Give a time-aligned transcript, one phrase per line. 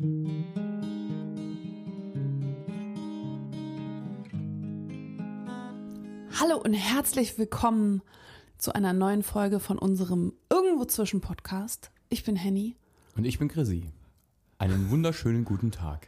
[0.00, 0.06] Hallo
[6.62, 8.02] und herzlich willkommen
[8.58, 11.90] zu einer neuen Folge von unserem Irgendwo zwischen Podcast.
[12.10, 12.76] Ich bin Henny.
[13.16, 13.90] Und ich bin Chrissy.
[14.58, 16.06] Einen wunderschönen guten Tag.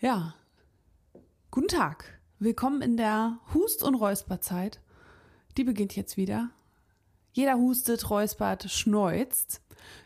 [0.00, 0.34] Ja.
[1.52, 2.18] Guten Tag.
[2.40, 4.80] Willkommen in der Hust- und Räusperzeit.
[5.56, 6.50] Die beginnt jetzt wieder.
[7.32, 9.60] Jeder hustet, räuspert, schneuzt.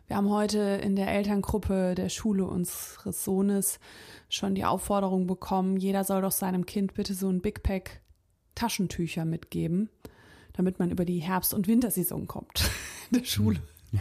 [0.06, 3.78] Wir haben heute in der Elterngruppe der Schule unseres Sohnes
[4.28, 8.00] schon die Aufforderung bekommen, jeder soll doch seinem Kind bitte so ein Big Pack
[8.54, 9.88] Taschentücher mitgeben,
[10.52, 12.70] damit man über die Herbst- und Wintersaison kommt
[13.10, 13.60] in der Schule.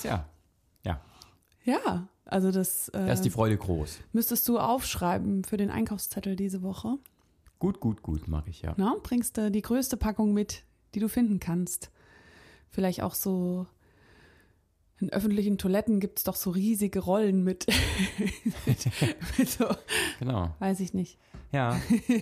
[0.00, 0.28] Tja,
[0.84, 1.00] ja.
[1.64, 3.98] Ja, also das Da ist die äh, Freude groß.
[4.12, 6.98] müsstest du aufschreiben für den Einkaufszettel diese Woche.
[7.58, 8.74] Gut, gut, gut, mache ich ja.
[8.76, 11.90] Na, bringst du die größte Packung mit, die du finden kannst.
[12.68, 13.66] Vielleicht auch so
[15.00, 17.66] in öffentlichen Toiletten gibt es doch so riesige Rollen mit,
[18.66, 18.78] mit,
[19.38, 19.66] mit so,
[20.18, 20.54] Genau.
[20.60, 21.18] weiß ich nicht.
[21.52, 21.80] Ja,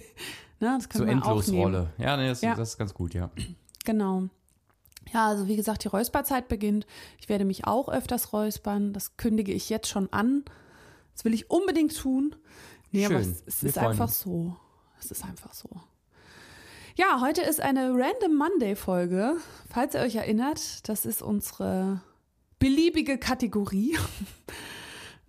[0.61, 1.05] Na, das so.
[1.05, 1.93] Endlosrolle.
[1.99, 2.55] Ja, nee, das, Ja.
[2.55, 3.31] das ist ganz gut, ja.
[3.85, 4.25] Genau.
[5.13, 6.87] Ja, also wie gesagt, die Räusperzeit beginnt.
[7.19, 8.93] Ich werde mich auch öfters räuspern.
[8.93, 10.45] Das kündige ich jetzt schon an.
[11.15, 12.37] Das will ich unbedingt tun.
[12.93, 13.33] Nee, aber Schön.
[13.33, 14.21] es, es Wir ist einfach uns.
[14.21, 14.57] so.
[15.01, 15.69] Es ist einfach so.
[16.95, 19.37] Ja, heute ist eine Random Monday Folge.
[19.69, 22.01] Falls ihr euch erinnert, das ist unsere
[22.63, 23.97] beliebige Kategorie.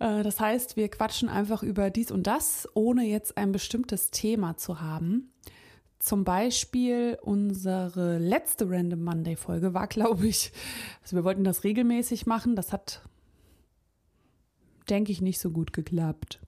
[0.00, 4.56] Äh, Das heißt, wir quatschen einfach über dies und das, ohne jetzt ein bestimmtes Thema
[4.56, 5.30] zu haben.
[6.00, 10.50] Zum Beispiel unsere letzte Random Monday Folge war, glaube ich,
[11.00, 12.56] also wir wollten das regelmäßig machen.
[12.56, 13.02] Das hat,
[14.90, 16.40] denke ich, nicht so gut geklappt.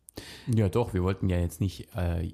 [0.53, 2.33] Ja, doch, wir wollten ja jetzt nicht, äh,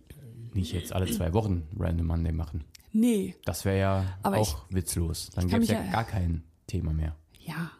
[0.54, 2.64] nicht jetzt alle zwei Wochen Random Monday machen.
[2.92, 5.28] Nee, Das wäre ja Aber auch witzlos.
[5.34, 7.16] Dann ich gäbe es ja ja- gar kein Thema mehr.
[7.38, 7.70] ja.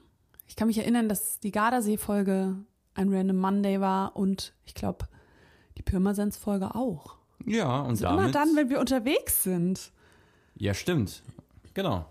[0.53, 2.57] Ich kann mich erinnern, dass die Gardasee-Folge
[2.93, 5.09] ein Random Monday war und ich glaube,
[5.79, 7.17] die Pirmasens-Folge auch.
[7.47, 8.21] Ja, und Also damit.
[8.25, 9.93] immer dann, wenn wir unterwegs sind.
[10.57, 11.23] ja, stimmt.
[11.73, 12.05] Genau.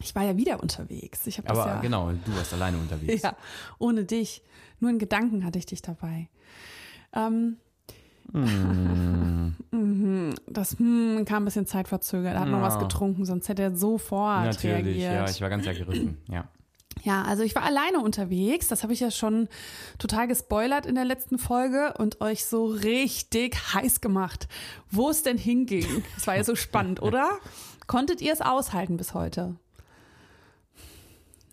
[0.00, 1.26] Ich war ja wieder unterwegs.
[1.26, 3.20] Ich Aber ja, genau, du warst alleine unterwegs.
[3.22, 3.36] Ja,
[3.78, 4.42] ohne dich.
[4.78, 6.30] Nur in Gedanken hatte ich dich dabei.
[7.12, 7.58] Ähm,
[8.32, 9.54] Mhm,
[10.46, 12.36] das hm, kam ein bisschen zeitverzögert.
[12.36, 12.64] Er hat noch Ja.
[12.64, 15.36] was getrunken, sonst hätte er sofort Natürlich, ja, reagiert.
[15.36, 16.16] ich war ganz ergriffen.
[16.30, 16.48] Ja.
[17.02, 18.68] Ja, also ich war alleine unterwegs.
[18.68, 19.48] Das habe ich ja schon
[19.98, 24.48] total gespoilert in der letzten Folge und euch so richtig heiß gemacht,
[24.90, 26.04] wo es denn hinging.
[26.14, 27.30] Das war ja so spannend, oder?
[27.86, 29.56] Konntet ihr es aushalten bis heute?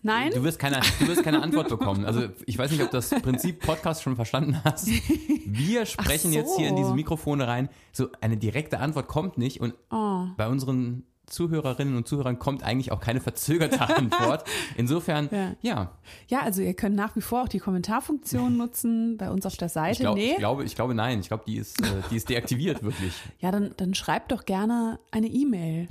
[0.02, 0.30] Nein?
[0.32, 2.04] Du wirst, keine, du wirst keine Antwort bekommen.
[2.04, 4.86] Also ich weiß nicht, ob du das Prinzip Podcast schon verstanden hast.
[4.86, 6.38] Wir sprechen so.
[6.38, 7.68] jetzt hier in diese Mikrofone rein.
[7.92, 10.26] So eine direkte Antwort kommt nicht und Oh.
[10.36, 14.44] bei unseren Zuhörerinnen und Zuhörern kommt eigentlich auch keine verzögerte Antwort.
[14.76, 15.54] Insofern, Ja.
[15.62, 15.92] ja,
[16.28, 19.68] Ja, also ihr könnt nach wie vor auch die Kommentarfunktion nutzen bei uns auf der
[19.68, 19.92] Seite.
[19.92, 20.32] ich, glaub, nee?
[20.32, 21.20] ich, glaube, ich glaube nein.
[21.20, 23.14] Ich glaube, die ist, äh, die ist deaktiviert wirklich.
[23.40, 25.86] Ja, dann, dann schreibt doch gerne eine E-Mail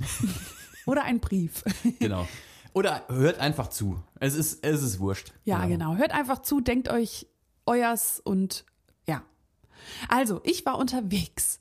[0.86, 1.64] oder einen Brief.
[1.98, 2.26] Genau.
[2.74, 4.02] Oder hört einfach zu.
[4.20, 5.32] Es ist, es ist wurscht.
[5.44, 5.96] Ja, genau.
[5.96, 7.26] Hört einfach zu, denkt euch
[7.66, 8.64] euers und
[9.06, 9.22] ja.
[10.08, 11.58] Also, ich war unterwegs.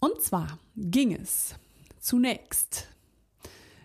[0.00, 1.54] Und zwar ging es
[2.00, 2.88] zunächst.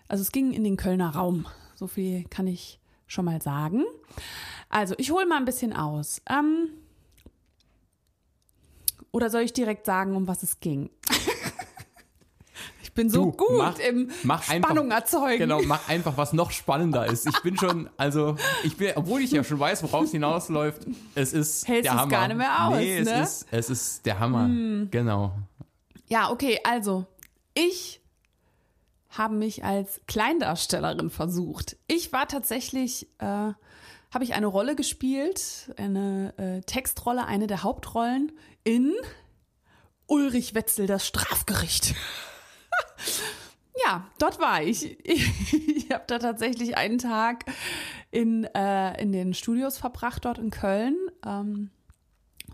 [0.08, 1.46] Also es ging in den Kölner Raum.
[1.74, 3.84] So viel kann ich schon mal sagen.
[4.68, 6.20] Also, ich hole mal ein bisschen aus.
[6.28, 6.68] Ähm,
[9.12, 10.90] oder soll ich direkt sagen, um was es ging?
[12.82, 15.38] ich bin so Du, gut mach- im mach Spannung einfach, erzeugen.
[15.38, 17.26] Genau, mach einfach was noch spannender ist.
[17.28, 21.32] Ich bin schon, also ich bin, obwohl ich ja schon weiß, worauf es hinausläuft, es
[21.32, 22.10] ist Hältst der Hammer.
[22.10, 23.16] gar nicht mehr aus, nee, es ne?
[23.16, 23.22] Hm.
[23.22, 24.48] ist, es ist der Hammer.
[24.90, 25.32] Genau.
[26.08, 27.06] Ja, okay, also
[27.54, 28.00] ich
[29.16, 31.76] habe mich als Kleindarstellerin versucht.
[31.86, 38.32] Ich war tatsächlich, äh, habe ich eine Rolle gespielt, eine äh, Textrolle, eine der Hauptrollen
[38.64, 38.92] in
[40.06, 41.94] Ulrich Wetzel, das Strafgericht.
[43.86, 44.98] ja, dort war ich.
[45.04, 47.44] Ich, ich habe da tatsächlich einen Tag
[48.10, 50.96] in, äh, in den Studios verbracht, dort in Köln.
[51.24, 51.70] Ähm,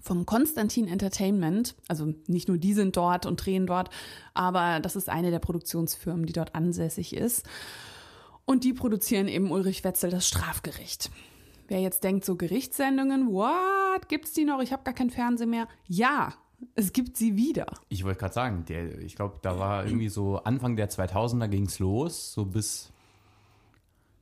[0.03, 1.75] vom Konstantin Entertainment.
[1.89, 3.89] Also nicht nur die sind dort und drehen dort,
[4.35, 7.49] aber das ist eine der Produktionsfirmen, die dort ansässig ist.
[8.45, 11.11] Und die produzieren eben Ulrich Wetzel das Strafgericht.
[11.69, 14.61] Wer jetzt denkt, so Gerichtssendungen, what, gibt's die noch?
[14.61, 15.69] Ich habe gar kein Fernsehen mehr.
[15.87, 16.35] Ja,
[16.75, 17.67] es gibt sie wieder.
[17.89, 21.79] Ich wollte gerade sagen, der, ich glaube, da war irgendwie so Anfang der 2000er ging's
[21.79, 22.93] los, so bis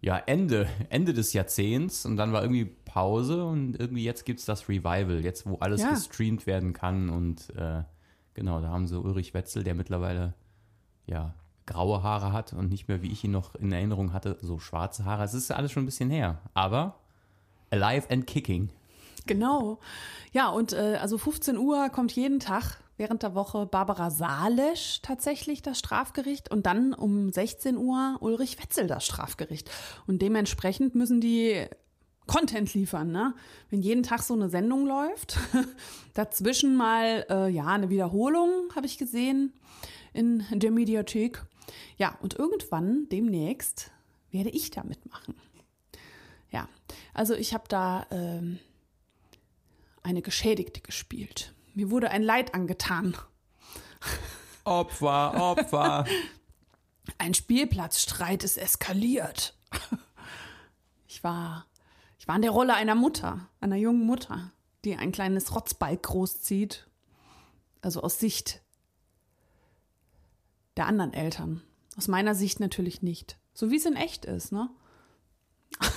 [0.01, 4.69] ja, Ende, Ende des Jahrzehnts und dann war irgendwie Pause und irgendwie jetzt gibt's das
[4.69, 5.91] Revival, jetzt wo alles Ja.
[5.91, 7.83] gestreamt werden kann und äh,
[8.35, 10.35] genau, da haben sie Ulrich Wetzel, der mittlerweile
[11.07, 11.35] ja
[11.67, 15.05] graue Haare hat und nicht mehr, wie ich ihn noch in Erinnerung hatte, so schwarze
[15.05, 15.23] Haare.
[15.23, 16.97] Es ist alles schon ein bisschen her, aber
[17.71, 18.71] alive and kicking.
[19.27, 19.79] Genau.
[20.33, 25.63] Ja, und äh, also 15 Uhr kommt jeden Tag während der Woche Barbara Salesch tatsächlich
[25.63, 29.71] das Strafgericht und dann um 16 Uhr Ulrich Wetzel das Strafgericht.
[30.07, 31.67] Und dementsprechend müssen die
[32.31, 33.35] Content liefern, ne?
[33.71, 35.37] Wenn jeden Tag so eine Sendung läuft,
[36.15, 39.53] dazwischen mal äh, ja eine Wiederholung habe ich gesehen
[40.13, 41.43] in der Mediathek.
[41.97, 43.91] Ja, und irgendwann demnächst
[44.31, 45.35] werde ich da mitmachen.
[46.53, 46.69] Ja,
[47.15, 48.61] also ich habe da ähm,
[50.05, 51.53] eine Geschädigte gespielt.
[51.75, 53.17] Mir wurde ein Leid angetan.
[54.65, 56.05] Opfer, Opfer.
[57.19, 59.57] Ein Spielplatzstreit ist eskaliert.
[61.13, 61.67] Ich war,
[62.31, 64.53] war in der Rolle einer Mutter, einer jungen Mutter,
[64.85, 66.87] die ein kleines Rotzbalg großzieht.
[67.83, 68.63] Also aus Sicht
[70.77, 71.61] der anderen Eltern.
[71.97, 73.37] Aus meiner Sicht natürlich nicht.
[73.53, 74.71] So wie es in echt ist, ne?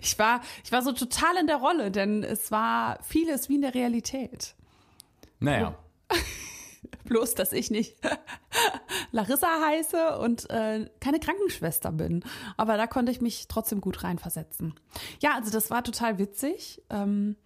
[0.00, 3.62] Ich war, ich war so total in der Rolle, denn es war vieles wie in
[3.62, 4.54] der Realität.
[5.40, 5.78] Naja.
[7.04, 7.96] Bloß, dass ich nicht
[9.10, 12.24] Larissa heiße und äh, keine Krankenschwester bin.
[12.56, 14.74] Aber da konnte ich mich trotzdem gut reinversetzen.
[15.20, 17.36] Ja, also das war total witzig, ähm,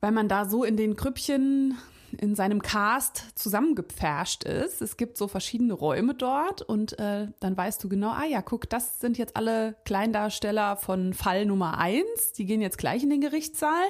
[0.00, 1.76] weil man da so in den Krüppchen
[2.20, 4.82] in seinem Cast zusammengepfercht ist.
[4.82, 8.68] Es gibt so verschiedene Räume dort und äh, dann weißt du genau, ah ja, guck,
[8.68, 12.32] das sind jetzt alle Kleindarsteller von Fall Nummer eins.
[12.36, 13.84] Die gehen jetzt gleich in den Gerichtssaal.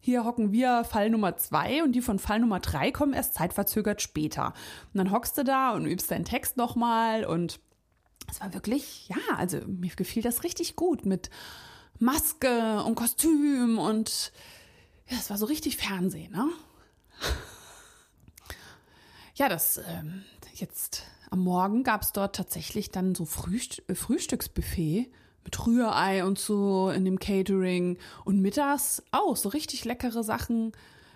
[0.00, 4.00] Hier hocken wir Fall Nummer zwei und die von Fall Nummer drei kommen erst zeitverzögert
[4.00, 4.54] später.
[4.92, 7.60] Und dann hockst du da und übst deinen Text nochmal und
[8.30, 11.30] es war wirklich, ja, also mir gefiel das richtig gut mit
[11.98, 14.32] Maske und Kostüm und
[15.08, 16.48] ja, es war so richtig Fernsehen, ne?
[19.34, 20.24] Ja, das ähm,
[20.54, 25.10] jetzt am Morgen gab es dort tatsächlich dann so Frühst äh, Frühstücksbuffet
[25.44, 30.72] mit Rührei und so in dem Catering und mittags auch so richtig leckere Sachen.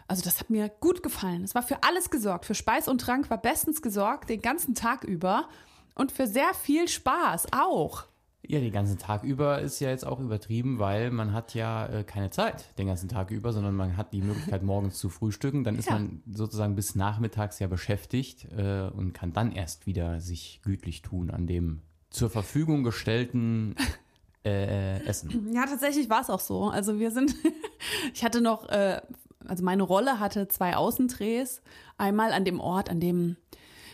[0.09, 1.45] Also das hat mir gut gefallen.
[1.45, 2.47] Es war für alles gesorgt.
[2.47, 5.49] Für Speis und Trank war bestens gesorgt, den ganzen Tag über.
[5.95, 8.07] Und für sehr viel Spaß auch.
[8.45, 12.03] Ja, den ganzen Tag über ist ja jetzt auch übertrieben, weil man hat ja äh,
[12.03, 15.63] keine Zeit den ganzen Tag über, sondern man hat die Möglichkeit, morgens zu frühstücken.
[15.63, 15.95] Dann ist ja.
[15.95, 21.31] man sozusagen bis nachmittags ja beschäftigt äh, und kann dann erst wieder sich gütlich tun
[21.31, 23.77] an dem zur Verfügung gestellten
[24.45, 25.53] äh, Essen.
[25.53, 26.65] Ja, tatsächlich war es auch so.
[26.65, 27.35] Also wir sind,
[28.15, 29.01] ich hatte noch, äh,
[29.47, 31.63] also meine Rolle hatte zwei Außendrehs.
[31.99, 33.37] Einmal an dem Ort, an dem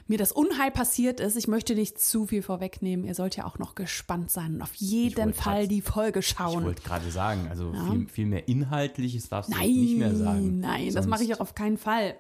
[0.09, 1.37] mir das Unheil passiert ist.
[1.37, 3.05] Ich möchte nicht zu viel vorwegnehmen.
[3.05, 6.61] Ihr sollt ja auch noch gespannt sein und auf jeden Fall grad, die Folge schauen.
[6.61, 7.91] Ich wollte gerade sagen, also ja.
[7.91, 10.61] viel, viel, mehr Inhaltliches darfst du nicht mehr sagen.
[10.61, 12.17] Nein, Sonst das mache ich auch auf keinen Fall.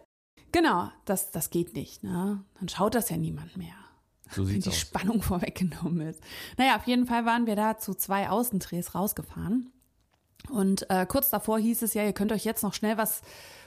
[0.52, 2.04] Genau, das, das geht nicht.
[2.04, 2.44] Ne?
[2.58, 3.74] Dann schaut das ja niemand mehr.
[4.30, 4.78] So sieht's die aus.
[4.78, 6.22] Spannung vorweggenommen ist.
[6.56, 9.72] Naja, auf jeden Fall waren wir da zu zwei Außendrehs rausgefahren.
[10.50, 13.22] Und äh, kurz davor hieß es ja, ihr könnt euch jetzt noch schnell was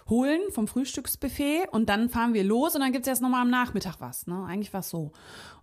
[0.09, 3.49] holen vom Frühstücksbuffet und dann fahren wir los und dann gibt es erst nochmal am
[3.49, 4.27] Nachmittag was.
[4.27, 4.45] Ne?
[4.45, 5.11] Eigentlich war es so.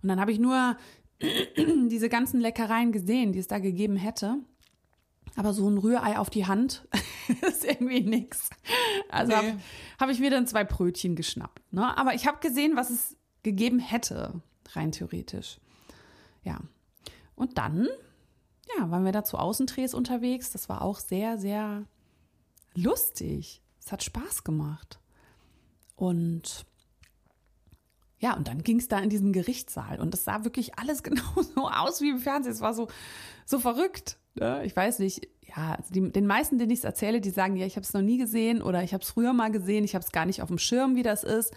[0.01, 0.77] Und dann habe ich nur
[1.87, 4.37] diese ganzen Leckereien gesehen, die es da gegeben hätte.
[5.35, 6.87] Aber so ein Rührei auf die Hand
[7.47, 8.49] ist irgendwie nix.
[9.09, 9.37] Also nee.
[9.37, 9.59] habe
[9.99, 11.61] hab ich mir dann zwei Brötchen geschnappt.
[11.71, 11.97] Ne?
[11.97, 14.41] Aber ich habe gesehen, was es gegeben hätte,
[14.75, 15.59] rein theoretisch.
[16.43, 16.59] Ja.
[17.35, 17.87] Und dann,
[18.77, 20.51] ja, waren wir da zu Außendrehs unterwegs.
[20.51, 21.85] Das war auch sehr, sehr
[22.75, 23.61] lustig.
[23.79, 24.99] Es hat Spaß gemacht.
[25.95, 26.65] Und
[28.19, 31.41] ja, und dann ging es da in diesen Gerichtssaal und es sah wirklich alles genau
[31.55, 32.53] so aus wie im Fernsehen.
[32.53, 32.87] Es war so,
[33.45, 34.17] so verrückt.
[34.35, 34.65] Ne?
[34.65, 37.65] Ich weiß nicht, ja, also die, den meisten, denen ich es erzähle, die sagen, ja,
[37.65, 40.03] ich habe es noch nie gesehen oder ich habe es früher mal gesehen, ich habe
[40.05, 41.53] es gar nicht auf dem Schirm, wie das ist.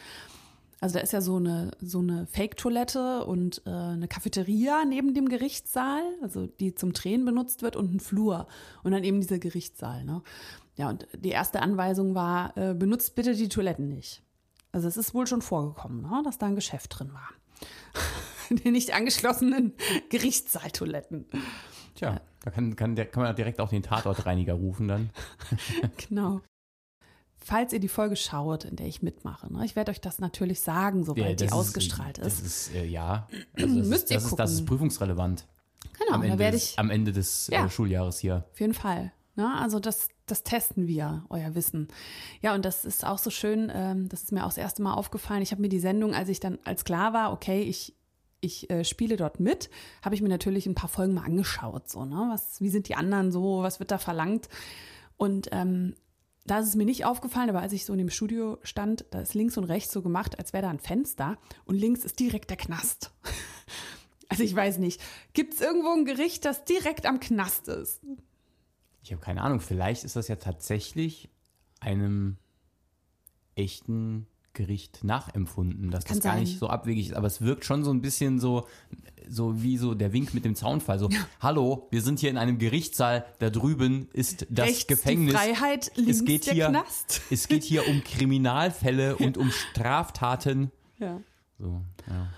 [0.82, 5.28] Also da ist ja so eine, so eine Fake-Toilette und äh, eine Cafeteria neben dem
[5.28, 8.48] Gerichtssaal, also die zum Drehen benutzt wird und ein Flur
[8.82, 10.04] und dann eben dieser Gerichtssaal.
[10.04, 10.22] Ne?
[10.74, 14.24] Ja, und die erste Anweisung war, äh, benutzt bitte die Toiletten nicht.
[14.72, 17.28] Also es ist wohl schon vorgekommen, ne, dass da ein Geschäft drin war.
[18.50, 19.74] die nicht angeschlossenen
[20.10, 21.26] Gerichtssaaltoiletten.
[21.94, 25.10] Tja, da kann, kann, der, kann man direkt auch den Tatortreiniger rufen dann.
[26.08, 26.40] genau.
[27.44, 30.60] Falls ihr die Folge schaut, in der ich mitmache, ne, ich werde euch das natürlich
[30.60, 32.40] sagen, sobald ja, die ausgestrahlt ist.
[32.40, 35.46] Das ist, äh, ja, also das, Müsst ist, das, ist, das ist prüfungsrelevant.
[35.98, 36.70] Genau, am Ende, werde ich.
[36.70, 38.44] Des, am Ende des äh, ja, äh, Schuljahres hier.
[38.52, 39.12] Auf jeden Fall.
[39.34, 39.52] Ne?
[39.58, 41.88] Also das, das testen wir, euer Wissen.
[42.40, 44.94] Ja, und das ist auch so schön, ähm, das ist mir auch das erste Mal
[44.94, 45.42] aufgefallen.
[45.42, 47.94] Ich habe mir die Sendung, als ich dann, als klar war, okay, ich,
[48.40, 49.70] ich äh, spiele dort mit,
[50.02, 51.88] habe ich mir natürlich ein paar Folgen mal angeschaut.
[51.88, 52.28] So, ne?
[52.30, 54.48] was, wie sind die anderen so, was wird da verlangt?
[55.16, 55.94] Und ähm,
[56.46, 59.20] da ist es mir nicht aufgefallen, aber als ich so in dem Studio stand, da
[59.20, 62.50] ist links und rechts so gemacht, als wäre da ein Fenster und links ist direkt
[62.50, 63.12] der Knast.
[64.28, 64.98] Also ich weiß nicht,
[65.34, 68.00] gibt es irgendwo ein Gericht, das direkt am Knast ist?
[69.02, 71.28] Ich habe keine Ahnung, vielleicht ist das ja tatsächlich
[71.80, 72.38] einem
[73.54, 76.42] echten Gericht nachempfunden, dass Kann das gar sein.
[76.42, 77.14] nicht so abwegig ist.
[77.14, 78.66] Aber es wirkt schon so ein bisschen so,
[79.28, 80.98] so wie so der Wink mit dem Zaunfall.
[80.98, 81.08] So,
[81.40, 85.32] hallo, wir sind hier in einem Gerichtssaal, da drüben ist das Rechts Gefängnis.
[85.32, 87.22] Die Freiheit, links es geht der hier, Knast.
[87.30, 90.70] es geht hier um Kriminalfälle und um Straftaten.
[90.98, 91.20] Ja.
[91.58, 92.28] So, ja.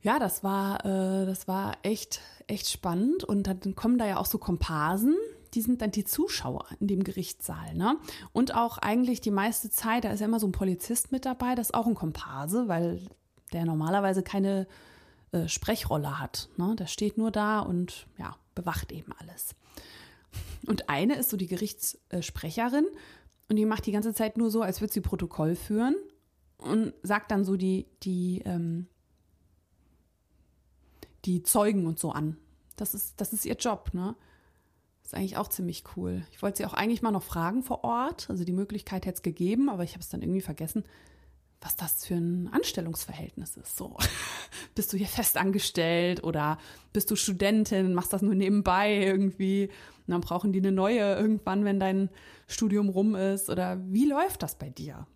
[0.00, 3.24] Ja, das war, äh, das war echt, echt spannend.
[3.24, 5.16] Und dann kommen da ja auch so Komparsen,
[5.58, 7.98] die sind dann die Zuschauer in dem Gerichtssaal, ne?
[8.32, 11.56] Und auch eigentlich die meiste Zeit, da ist ja immer so ein Polizist mit dabei,
[11.56, 13.00] das ist auch ein Komparse, weil
[13.52, 14.68] der normalerweise keine
[15.32, 16.48] äh, Sprechrolle hat.
[16.56, 16.76] Ne?
[16.78, 19.56] Der steht nur da und ja, bewacht eben alles.
[20.64, 22.86] Und eine ist so die Gerichtssprecherin
[23.48, 25.96] und die macht die ganze Zeit nur so, als würde sie Protokoll führen
[26.58, 28.86] und sagt dann so die, die, ähm,
[31.24, 32.36] die Zeugen und so an.
[32.76, 34.14] Das ist, das ist ihr Job, ne?
[35.08, 36.22] Ist eigentlich auch ziemlich cool.
[36.32, 38.28] Ich wollte sie auch eigentlich mal noch fragen vor Ort.
[38.28, 40.84] Also die Möglichkeit hätte es gegeben, aber ich habe es dann irgendwie vergessen,
[41.62, 43.78] was das für ein Anstellungsverhältnis ist.
[43.78, 43.96] So,
[44.74, 46.58] bist du hier fest angestellt oder
[46.92, 49.70] bist du Studentin, machst das nur nebenbei irgendwie
[50.06, 52.10] und dann brauchen die eine neue irgendwann, wenn dein
[52.46, 55.06] Studium rum ist oder wie läuft das bei dir?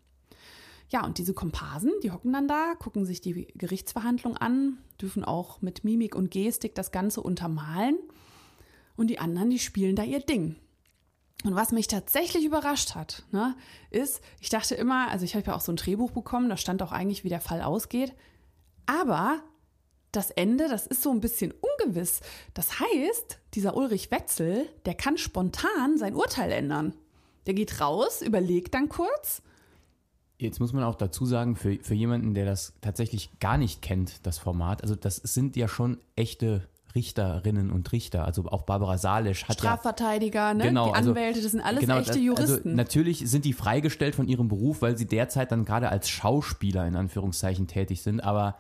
[0.89, 5.61] Ja, und diese Komparsen, die hocken dann da, gucken sich die Gerichtsverhandlung an, dürfen auch
[5.61, 7.99] mit Mimik und Gestik das Ganze untermalen.
[8.97, 10.57] Und die anderen, die spielen da ihr Ding.
[11.45, 13.57] Und was mich tatsächlich überrascht hat, ne,
[13.91, 16.83] ist, ich dachte immer, also ich habe ja auch so ein Drehbuch bekommen, da stand
[16.83, 18.15] auch eigentlich, wie der Fall ausgeht.
[18.87, 19.43] Aber
[20.13, 22.21] das Ende, das ist so ein bisschen ungewiss.
[22.55, 26.95] Das heißt, dieser Ulrich Wetzel, der kann spontan sein Urteil ändern.
[27.47, 29.43] Der geht raus, überlegt dann kurz
[30.43, 34.27] Jetzt muss man auch dazu sagen, für, für jemanden, der das tatsächlich gar nicht kennt,
[34.27, 38.25] das Format, also das sind ja schon echte Richterinnen und Richter.
[38.25, 40.65] Also auch Barbara Salisch hat ja Strafverteidiger, ne?
[40.65, 42.53] Genau, die also- Anwälte, das sind alles Genau, echte das- Juristen.
[42.69, 46.87] Also natürlich sind die freigestellt von ihrem Beruf, weil sie derzeit dann gerade als Schauspieler
[46.87, 48.57] in Anführungszeichen tätig sind, aber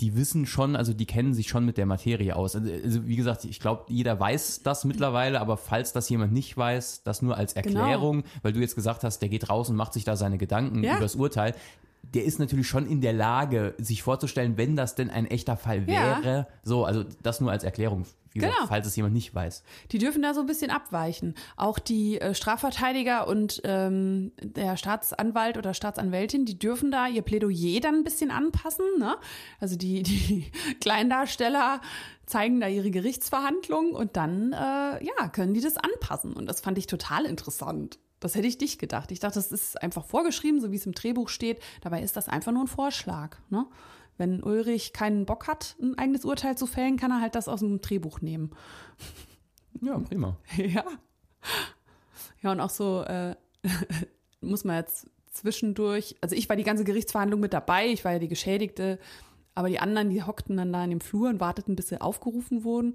[0.00, 2.56] die wissen schon, also die kennen sich schon mit der Materie aus.
[2.56, 6.56] Also, also wie gesagt, ich glaube, jeder weiß das mittlerweile, aber falls das jemand nicht
[6.56, 7.80] weiß, das nur als Genau.
[7.80, 10.82] Erklärung, weil du jetzt gesagt hast, der geht raus und macht sich da seine Gedanken
[10.82, 10.92] Ja.
[10.92, 11.54] über das Urteil.
[12.02, 15.88] Der ist natürlich schon in der Lage, sich vorzustellen, wenn das denn ein echter Fall
[15.88, 16.22] Ja.
[16.22, 16.46] wäre.
[16.62, 18.02] So, also das nur als Erklärung,
[18.34, 18.66] gesagt, Genau.
[18.68, 19.62] falls es jemand nicht weiß.
[19.92, 21.34] Die dürfen da so ein bisschen abweichen.
[21.56, 27.80] Auch die äh, Strafverteidiger und ähm, der Staatsanwalt oder Staatsanwältin, die dürfen da ihr Plädoyer
[27.80, 28.84] dann ein bisschen anpassen.
[28.98, 29.16] Ne?
[29.60, 31.80] Also die, die Kleindarsteller
[32.26, 36.32] zeigen da ihre Gerichtsverhandlung und dann äh, ja, können die das anpassen.
[36.32, 37.98] Und das fand ich total interessant.
[38.20, 39.10] Das hätte ich nicht gedacht.
[39.10, 41.60] Ich dachte, das ist einfach vorgeschrieben, so wie es im Drehbuch steht.
[41.80, 43.38] Dabei ist das einfach nur ein Vorschlag.
[43.48, 43.66] Ne?
[44.18, 47.60] Wenn Ulrich keinen Bock hat, ein eigenes Urteil zu fällen, kann er halt das aus
[47.60, 48.50] dem Drehbuch nehmen.
[49.82, 50.36] Ja, prima.
[50.56, 50.84] Ja.
[52.42, 53.34] Ja, und auch so äh,
[54.40, 58.18] muss man jetzt zwischendurch, also ich war die ganze Gerichtsverhandlung mit dabei, ich war ja
[58.18, 58.98] die Geschädigte,
[59.60, 62.64] aber die anderen, die hockten dann da in dem Flur und warteten, bis sie aufgerufen
[62.64, 62.94] wurden.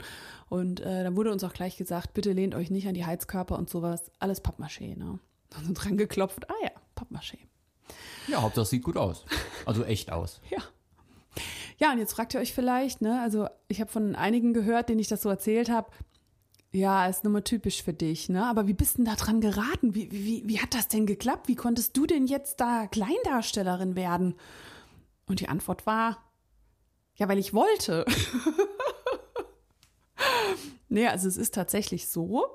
[0.49, 3.57] Und äh, dann wurde uns auch gleich gesagt, bitte lehnt euch nicht an die Heizkörper
[3.57, 4.11] und sowas.
[4.19, 5.19] Alles Pappmaché, ne?
[5.55, 7.37] Und dran geklopft, ah ja, Pappmaché.
[8.27, 9.25] Ja, Hauptsache sieht gut aus.
[9.65, 10.41] Also echt aus.
[10.49, 10.59] Ja.
[11.77, 14.99] Ja, und jetzt fragt ihr euch vielleicht, ne, also ich habe von einigen gehört, denen
[14.99, 15.91] ich das so erzählt habe,
[16.71, 18.45] ja, ist nur mal typisch für dich, ne?
[18.45, 19.93] Aber wie bist denn da dran geraten?
[19.93, 21.49] Wie, wie, wie hat das denn geklappt?
[21.49, 24.35] Wie konntest du denn jetzt da Kleindarstellerin werden?
[25.25, 26.24] Und die Antwort war,
[27.15, 28.05] ja, weil ich wollte.
[30.89, 32.45] nee, also es ist tatsächlich so,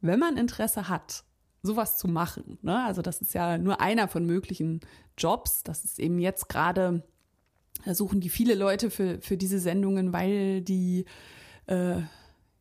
[0.00, 1.24] wenn man Interesse hat,
[1.62, 2.84] sowas zu machen, ne?
[2.84, 4.80] Also das ist ja nur einer von möglichen
[5.18, 5.62] Jobs.
[5.62, 7.02] Das ist eben jetzt gerade,
[7.84, 11.04] da suchen die viele Leute für, für diese Sendungen, weil die
[11.66, 12.00] äh,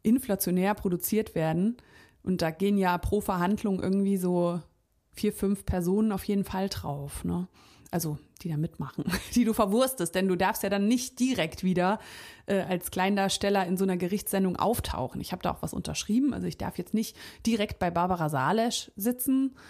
[0.02, 1.78] inflationär produziert werden.
[2.24, 4.60] Und da gehen ja pro Verhandlung irgendwie so
[5.12, 7.24] vier, fünf Personen auf jeden Fall drauf.
[7.24, 7.48] Ne?
[7.92, 9.04] Also die da mitmachen,
[9.36, 12.00] die du verwurstest, denn du darfst ja dann nicht direkt wieder
[12.46, 15.20] äh, als Kleindarsteller in so einer Gerichtssendung auftauchen.
[15.20, 18.92] Ich habe da auch was unterschrieben, also ich darf jetzt nicht direkt bei Barbara Salesch
[18.96, 19.56] sitzen.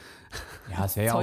[0.70, 1.22] Ja, es wäre ja, auch-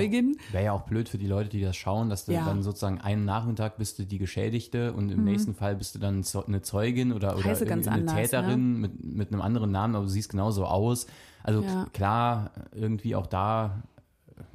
[0.52, 2.42] wär ja auch blöd für die Leute, die das schauen, dass du Ja.
[2.42, 2.46] Mhm.
[2.46, 6.24] dann sozusagen einen Nachmittag bist du die Geschädigte und im nächsten Fall bist du dann
[6.46, 8.22] eine Zeugin oder, oder Heiße ganz eine anders, ne?
[8.22, 11.06] Täterin mit, mit einem anderen Namen, aber du siehst genauso aus.
[11.42, 11.86] Also Ja.
[11.92, 13.82] klar, irgendwie auch da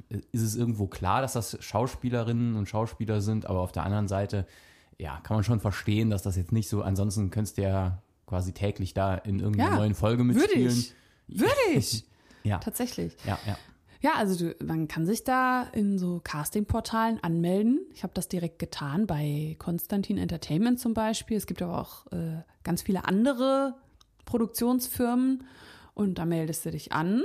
[0.08, 4.46] ist es irgendwo klar, dass das Schauspielerinnen und Schauspieler sind, aber auf der anderen Seite,
[4.98, 8.52] ja, kann man schon verstehen, dass das jetzt nicht so, ansonsten könntest du ja quasi
[8.52, 10.68] täglich da in irgendeiner Ja, neuen Folge Würde mitspielen.
[10.68, 10.94] ich.
[11.28, 12.04] Würde ich.
[12.44, 13.14] Ja, Tatsächlich.
[13.26, 13.58] ja, ja.
[14.00, 17.80] Ja, also du, man kann sich da in so Castingportalen anmelden.
[17.92, 21.36] Ich habe das direkt getan bei Konstantin Entertainment zum Beispiel.
[21.36, 23.74] Es gibt aber auch äh, ganz viele andere
[24.24, 25.44] Produktionsfirmen.
[25.94, 27.22] Und da meldest du dich an,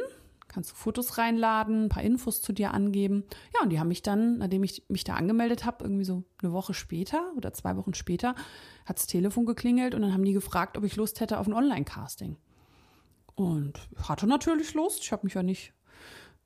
[0.53, 3.24] kannst du Fotos reinladen, ein paar Infos zu dir angeben.
[3.53, 6.53] Ja, und die haben mich dann, nachdem ich mich da angemeldet habe, irgendwie so eine
[6.53, 8.36] Woche später oder zwei Wochen später,
[8.86, 11.53] hat das Telefon geklingelt und dann haben die gefragt, ob ich Lust hätte auf ein
[11.53, 12.38] Online-Casting.
[13.36, 15.01] Und hatte natürlich Lust.
[15.01, 15.74] Ich habe mich ja nicht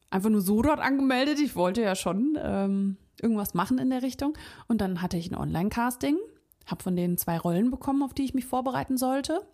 [0.09, 1.39] einfach nur so dort angemeldet.
[1.39, 4.37] Ich wollte ja schon ähm, irgendwas machen in der Richtung.
[4.67, 6.17] Und dann hatte ich ein Online-Casting,
[6.65, 9.45] habe von denen zwei Rollen bekommen, auf die ich mich vorbereiten sollte,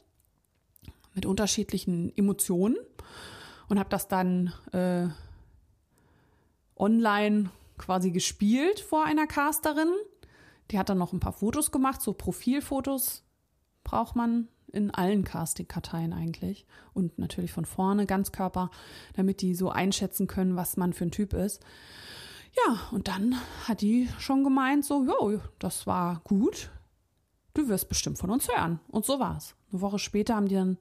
[1.16, 2.76] mit unterschiedlichen Emotionen
[3.74, 5.08] und habe das dann äh,
[6.78, 7.50] online
[7.80, 9.92] quasi gespielt vor einer Casterin.
[10.70, 13.24] Die hat dann noch ein paar Fotos gemacht, so Profilfotos
[13.84, 16.68] braucht man in allen Casting-Karteien eigentlich.
[16.94, 18.70] Und natürlich von vorne, Ganzkörper,
[19.16, 21.60] damit die so einschätzen können, was man für ein Typ ist.
[22.56, 23.36] Ja, und dann
[23.68, 26.70] hat die schon gemeint, so, jo, das war gut.
[27.56, 28.80] Du wirst bestimmt von uns hören.
[28.90, 29.56] Und so war's.
[29.72, 30.78] Eine Woche später haben die dann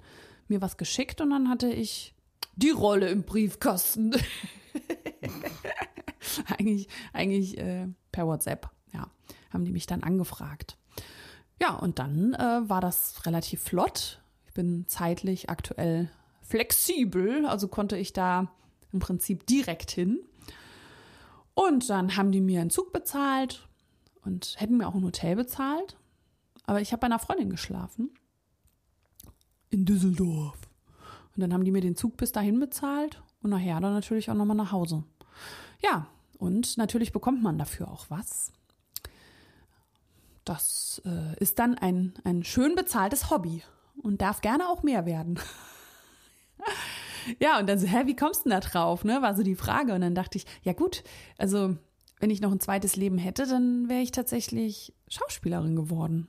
[0.46, 2.14] mir was geschickt und dann hatte ich
[2.56, 4.14] die Rolle im Briefkasten.
[6.58, 9.08] eigentlich eigentlich äh, per WhatsApp, ja,
[9.50, 10.76] haben die mich dann angefragt.
[11.60, 14.20] Ja, und dann äh, war das relativ flott.
[14.46, 16.10] Ich bin zeitlich aktuell
[16.42, 18.52] flexibel, also konnte ich da
[18.92, 20.20] im Prinzip direkt hin.
[21.54, 23.68] Und dann haben die mir einen Zug bezahlt
[24.24, 25.96] und hätten mir auch ein Hotel bezahlt.
[26.64, 28.10] Aber ich habe bei einer Freundin geschlafen.
[29.70, 30.58] In Düsseldorf.
[31.34, 34.34] Und dann haben die mir den Zug bis dahin bezahlt und nachher dann natürlich auch
[34.34, 35.04] nochmal nach Hause.
[35.82, 36.06] Ja,
[36.38, 38.52] und natürlich bekommt man dafür auch was.
[40.44, 43.62] Das äh, ist dann ein, ein schön bezahltes Hobby
[44.02, 45.38] und darf gerne auch mehr werden.
[47.40, 49.04] ja, und dann so, hä, wie kommst du denn da drauf?
[49.04, 49.22] Ne?
[49.22, 49.94] War so die Frage.
[49.94, 51.04] Und dann dachte ich, ja gut,
[51.38, 51.76] also
[52.18, 56.28] wenn ich noch ein zweites Leben hätte, dann wäre ich tatsächlich Schauspielerin geworden.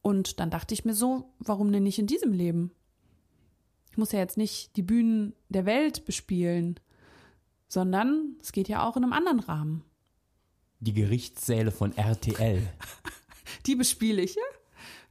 [0.00, 2.72] Und dann dachte ich mir so, warum denn nicht in diesem Leben?
[3.92, 6.80] Ich muss ja jetzt nicht die Bühnen der Welt bespielen,
[7.68, 9.84] sondern es geht ja auch in einem anderen Rahmen
[10.82, 12.60] die Gerichtssäle von RTL.
[13.66, 14.42] die bespiele ich, ja?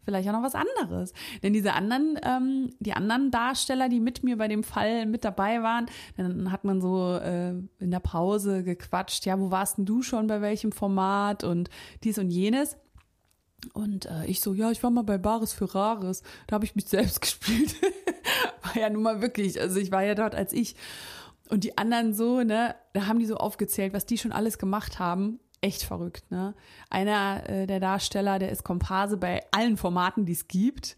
[0.03, 1.13] Vielleicht auch noch was anderes.
[1.43, 5.61] Denn diese anderen, ähm, die anderen Darsteller, die mit mir bei dem Fall mit dabei
[5.61, 5.85] waren,
[6.17, 10.25] dann hat man so äh, in der Pause gequatscht, ja, wo warst denn du schon,
[10.25, 11.69] bei welchem Format und
[12.03, 12.77] dies und jenes.
[13.73, 16.23] Und äh, ich so, ja, ich war mal bei Bares für Rares.
[16.47, 17.75] Da habe ich mich selbst gespielt.
[18.75, 20.75] war ja nun mal wirklich, also ich war ja dort als ich.
[21.49, 24.99] Und die anderen so, ne, da haben die so aufgezählt, was die schon alles gemacht
[24.99, 26.29] haben echt verrückt.
[26.29, 26.53] Ne?
[26.89, 30.97] Einer äh, der Darsteller, der ist Komparse bei allen Formaten, die es gibt,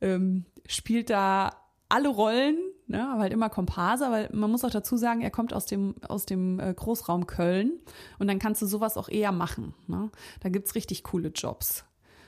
[0.00, 1.56] ähm, spielt da
[1.88, 3.08] alle Rollen, ne?
[3.10, 6.26] aber halt immer Komparse, weil man muss auch dazu sagen, er kommt aus dem, aus
[6.26, 7.72] dem äh, Großraum Köln
[8.18, 9.74] und dann kannst du sowas auch eher machen.
[9.86, 10.10] Ne?
[10.40, 11.84] Da gibt's richtig coole Jobs.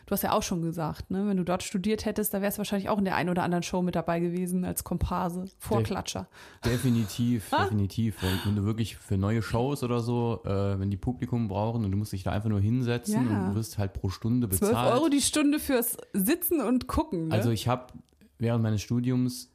[0.06, 1.26] Du hast ja auch schon gesagt, ne?
[1.26, 3.64] wenn du dort studiert hättest, da wärst du wahrscheinlich auch in der einen oder anderen
[3.64, 6.28] Show mit dabei gewesen als Komparse, Vorklatscher.
[6.64, 8.22] De definitiv, definitiv.
[8.22, 11.90] Weil wenn du wirklich für neue Shows oder so, äh, wenn die Publikum brauchen und
[11.90, 13.20] du musst dich da einfach nur hinsetzen ja.
[13.20, 14.72] und du wirst halt pro Stunde bezahlt.
[14.72, 17.28] 12 Euro die Stunde fürs Sitzen und Gucken.
[17.28, 17.34] Ne?
[17.34, 17.92] Also ich habe
[18.38, 19.50] während meines Studiums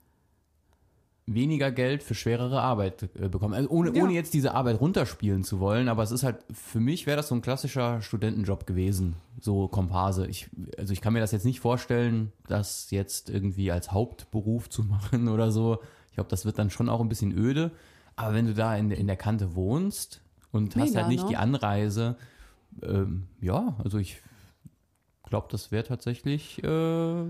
[1.26, 3.54] weniger Geld für schwerere Arbeit äh, bekommen.
[3.54, 4.04] Also ohne, ja.
[4.04, 7.28] ohne jetzt diese Arbeit runterspielen zu wollen, aber es ist halt, für mich wäre das
[7.28, 10.28] so ein klassischer Studentenjob gewesen, so Komparse.
[10.28, 14.84] Ich, also ich kann mir das jetzt nicht vorstellen, das jetzt irgendwie als Hauptberuf zu
[14.84, 15.80] machen oder so.
[16.10, 17.72] Ich glaube, das wird dann schon auch ein bisschen öde.
[18.16, 21.30] Aber wenn du da in, in der Kante wohnst und Mega, hast halt nicht ne?
[21.30, 22.18] die Anreise,
[22.84, 24.22] ähm, ja, also ich
[25.24, 27.24] glaube, das wäre tatsächlich äh,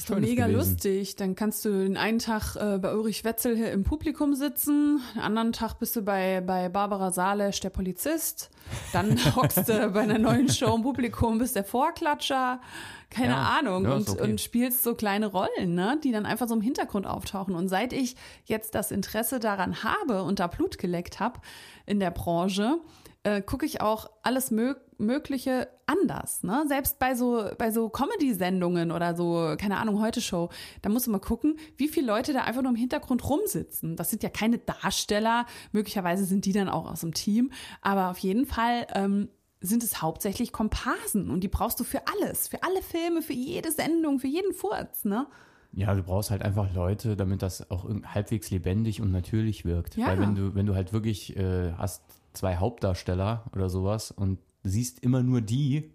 [0.00, 0.70] ist doch mega gewesen.
[0.70, 1.16] lustig.
[1.16, 5.22] Dann kannst du den einen Tag äh, bei Ulrich Wetzel hier im Publikum sitzen, den
[5.22, 8.50] anderen Tag bist du bei, bei Barbara Salesch, der Polizist.
[8.92, 12.60] Dann hockst du bei einer neuen Show im Publikum, bist der Vorklatscher.
[13.10, 13.84] Keine ja, Ahnung.
[13.84, 14.22] Ja, und, okay.
[14.22, 17.54] und spielst so kleine Rollen, ne, die dann einfach so im Hintergrund auftauchen.
[17.54, 21.40] Und seit ich jetzt das Interesse daran habe und da Blut geleckt habe
[21.86, 22.78] in der Branche,
[23.22, 26.42] äh, gucke ich auch alles Mö Mögliche anders.
[26.42, 26.64] Ne?
[26.68, 30.50] Selbst bei so, bei so Comedy-Sendungen oder so, keine Ahnung, Heute-Show,
[30.82, 33.96] da musst du mal gucken, wie viele Leute da einfach nur im Hintergrund rumsitzen.
[33.96, 38.18] Das sind ja keine Darsteller, möglicherweise sind die dann auch aus dem Team, aber auf
[38.18, 39.30] jeden Fall ähm,
[39.62, 43.72] sind es hauptsächlich Komparsen und die brauchst du für alles, für alle Filme, für jede
[43.72, 45.26] Sendung, für jeden Furz, ne?
[45.72, 49.96] Ja, du brauchst halt einfach Leute, damit das auch halbwegs lebendig und natürlich wirkt.
[49.96, 50.08] Ja.
[50.08, 52.02] Weil wenn du, wenn du halt wirklich äh, hast
[52.40, 55.92] zwei Hauptdarsteller oder sowas und siehst immer nur die,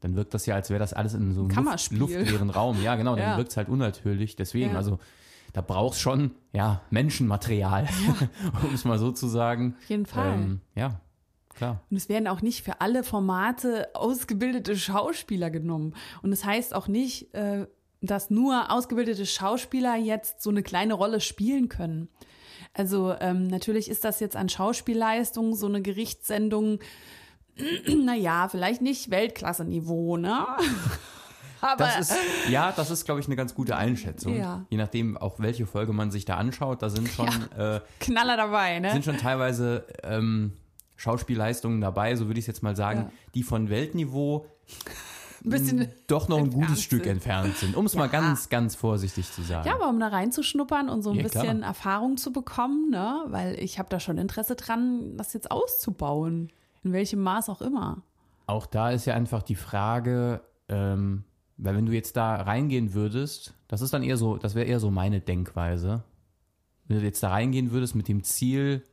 [0.00, 2.80] dann wirkt das ja, als wäre das alles in so einem Luft, luftleeren Raum.
[2.82, 3.36] Ja, genau, dann ja.
[3.36, 4.36] wirkt es halt unnatürlich.
[4.36, 4.76] Deswegen, ja.
[4.76, 5.00] also
[5.52, 8.28] da brauchst schon ja Menschenmaterial, ja.
[8.62, 9.74] um es mal so zu sagen.
[9.78, 10.34] Auf jeden Fall.
[10.34, 11.00] Ähm, ja.
[11.54, 11.82] Klar.
[11.90, 15.94] Und es werden auch nicht für alle Formate ausgebildete Schauspieler genommen.
[16.22, 17.66] Und es das heißt auch nicht, äh,
[18.02, 22.08] dass nur ausgebildete Schauspieler jetzt so eine kleine Rolle spielen können.
[22.76, 26.78] Also ähm, natürlich ist das jetzt an Schauspielleistung so eine Gerichtssendung,
[28.04, 30.46] naja, vielleicht nicht Weltklasse-Niveau, ne?
[31.62, 32.18] Aber das ist,
[32.50, 34.36] ja, das ist, glaube ich, eine ganz gute Einschätzung.
[34.36, 34.66] Ja.
[34.68, 38.36] Je nachdem, auch welche Folge man sich da anschaut, da sind schon ja, äh, Knaller
[38.36, 38.92] dabei, ne?
[38.92, 40.52] Sind schon teilweise ähm,
[40.96, 43.12] Schauspielleistungen dabei, so würde ich es jetzt mal sagen, ja.
[43.34, 44.46] die von Weltniveau
[45.44, 47.12] ein bisschen doch noch ein gutes Stück sind.
[47.12, 48.00] entfernt sind, um es ja.
[48.00, 49.66] mal ganz, ganz vorsichtig zu sagen.
[49.66, 51.68] Ja, aber um da reinzuschnuppern und so ein ja, bisschen klar.
[51.68, 53.24] Erfahrung zu bekommen, ne?
[53.26, 56.50] weil ich habe da schon Interesse dran, das jetzt auszubauen,
[56.84, 58.02] in welchem Maß auch immer.
[58.46, 61.24] Auch da ist ja einfach die Frage, ähm,
[61.56, 64.80] weil wenn du jetzt da reingehen würdest, das ist dann eher so, das wäre eher
[64.80, 66.04] so meine Denkweise.
[66.86, 68.84] Wenn du jetzt da reingehen würdest mit dem Ziel,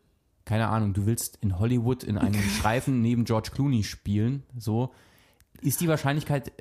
[0.46, 4.92] keine Ahnung, du willst in Hollywood in einem Streifen neben George Clooney spielen, so,
[5.62, 6.52] ist die Wahrscheinlichkeit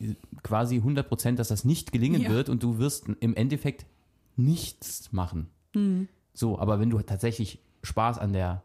[0.00, 2.30] äh, quasi 100 Prozent, dass das nicht gelingen ja.
[2.30, 3.86] wird und du wirst im Endeffekt
[4.36, 5.48] nichts machen.
[5.74, 6.08] Mhm.
[6.32, 8.62] So, aber wenn du tatsächlich Spaß an der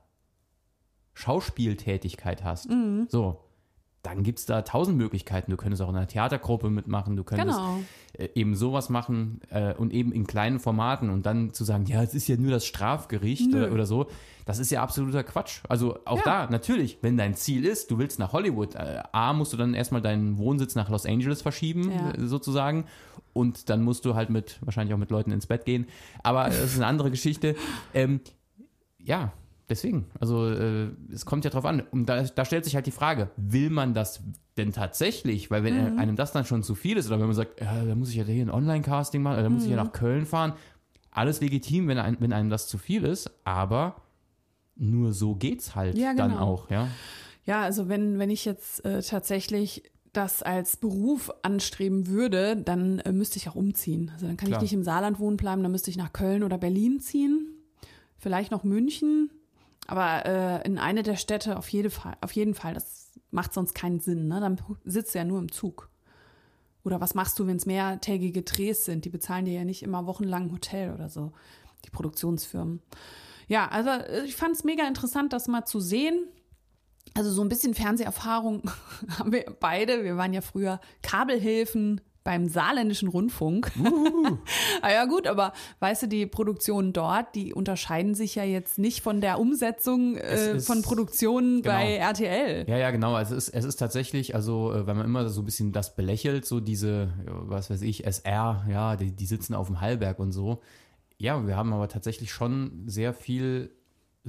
[1.13, 3.07] Schauspieltätigkeit hast, mhm.
[3.09, 3.43] so,
[4.01, 5.51] dann gibt es da tausend Möglichkeiten.
[5.51, 7.79] Du könntest auch in einer Theatergruppe mitmachen, du könntest genau.
[8.13, 12.01] Äh, eben sowas machen äh, und eben in kleinen Formaten und dann zu sagen, ja,
[12.01, 14.07] es ist ja nur das Strafgericht oder, oder, so,
[14.45, 15.61] das ist ja absoluter Quatsch.
[15.67, 16.45] Also auch ja.
[16.45, 19.73] da, natürlich, wenn dein Ziel ist, du willst nach Hollywood, äh, A, musst du dann
[19.73, 22.11] erstmal deinen Wohnsitz nach Los Angeles verschieben, ja.
[22.11, 22.85] äh, sozusagen.
[23.33, 25.87] Und dann musst du halt mit, wahrscheinlich auch mit Leuten ins Bett gehen.
[26.23, 27.55] Aber das ist eine andere Geschichte.
[27.93, 28.21] Ähm,
[28.97, 29.33] ja,
[29.69, 31.83] Deswegen, also äh, es kommt ja drauf an.
[31.91, 34.21] Und da, da, stellt sich halt die Frage, will man das
[34.57, 35.51] denn tatsächlich?
[35.51, 35.99] Weil wenn mhm.
[35.99, 38.15] einem das dann schon zu viel ist, oder wenn man sagt, ja, da muss ich
[38.15, 39.85] ja hier ein Online-Casting machen, oder da muss ich ja mhm.
[39.85, 40.53] nach Köln fahren,
[41.11, 44.01] alles legitim, wenn, ein, wenn einem das zu viel ist, aber
[44.75, 46.27] nur so geht's halt ja, genau.
[46.27, 46.87] dann auch, ja.
[47.45, 53.11] Ja, also wenn, wenn ich jetzt äh, tatsächlich das als Beruf anstreben würde, dann äh,
[53.11, 54.11] müsste ich auch umziehen.
[54.13, 54.59] Also dann kann Klar.
[54.59, 57.47] ich nicht im Saarland wohnen bleiben, dann müsste ich nach Köln oder Berlin ziehen.
[58.17, 59.29] Vielleicht noch München
[59.89, 63.73] aber äh, in eine der Städte auf, jede Fall, auf jeden Fall, das macht sonst
[63.73, 64.27] keinen Sinn.
[64.27, 64.39] Ne?
[64.39, 65.89] Dann sitzt du ja nur im Zug.
[66.83, 69.05] Oder was machst du, wenn es mehrtägige Drehs sind?
[69.05, 71.33] Die bezahlen dir ja nicht immer wochenlang ein Hotel oder so,
[71.85, 72.83] die Produktionsfirmen.
[73.47, 73.89] Ja, also
[74.25, 76.27] ich fand es mega interessant, das mal zu sehen.
[77.15, 78.69] Also so ein bisschen Fernseherfahrung
[79.17, 80.03] haben wir beide.
[80.03, 83.71] Wir waren ja früher Kabelhilfen, beim saarländischen Rundfunk.
[83.79, 84.37] Uh.
[84.81, 89.01] ah ja gut, aber weißt du, die Produktionen dort, die unterscheiden sich ja jetzt nicht
[89.01, 91.75] von der Umsetzung äh, ist, von Produktionen genau.
[91.75, 92.65] bei RTL.
[92.67, 93.15] Ja, ja, genau.
[93.15, 95.95] Also es ist, es ist tatsächlich, also äh, wenn man immer so ein bisschen das
[95.95, 100.31] belächelt, so diese, was weiß ich, SR, ja, die, die sitzen auf dem Hallberg und
[100.31, 100.61] so.
[101.17, 103.71] Ja, wir haben aber tatsächlich schon sehr viel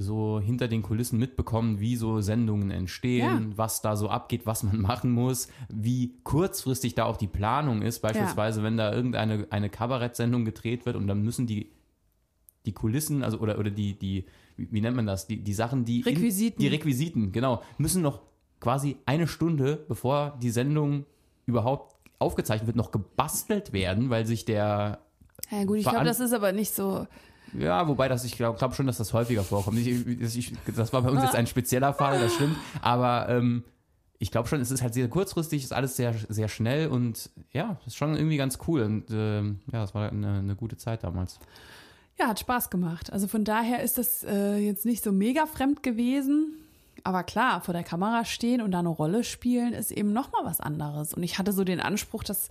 [0.01, 3.57] so hinter den Kulissen mitbekommen, wie so Sendungen entstehen, ja.
[3.57, 7.99] was da so abgeht, was man machen muss, wie kurzfristig da auch die Planung ist.
[7.99, 8.65] Beispielsweise, ja.
[8.65, 11.71] wenn da irgendeine eine Kabarettsendung gedreht wird und dann müssen die,
[12.65, 14.25] die Kulissen, also oder, oder die, die,
[14.57, 16.61] wie, nennt man das, die, die Sachen, die Requisiten.
[16.61, 18.21] In, die Requisiten, genau, müssen noch
[18.59, 21.05] quasi eine Stunde, bevor die Sendung
[21.45, 24.99] überhaupt aufgezeichnet wird, noch gebastelt werden, weil sich der
[25.49, 27.07] ja gut, ich glaube, das ist aber nicht so
[27.53, 29.77] ja, wobei das, ich glaube glaub schon, dass das häufiger vorkommt.
[29.77, 32.55] Ich, ich, das war bei uns jetzt ein spezieller Fall, das stimmt.
[32.81, 33.63] Aber ähm,
[34.19, 37.77] ich glaube schon, es ist halt sehr kurzfristig, ist alles sehr, sehr schnell und ja,
[37.87, 38.83] ist schon irgendwie ganz cool.
[38.83, 41.39] Und ähm, ja, es war eine, eine gute Zeit damals.
[42.19, 43.11] Ja, hat Spaß gemacht.
[43.11, 46.53] Also von daher ist das äh, jetzt nicht so mega fremd gewesen.
[47.03, 50.59] Aber klar, vor der Kamera stehen und da eine Rolle spielen, ist eben nochmal was
[50.59, 51.15] anderes.
[51.15, 52.49] Und ich hatte so den Anspruch, dass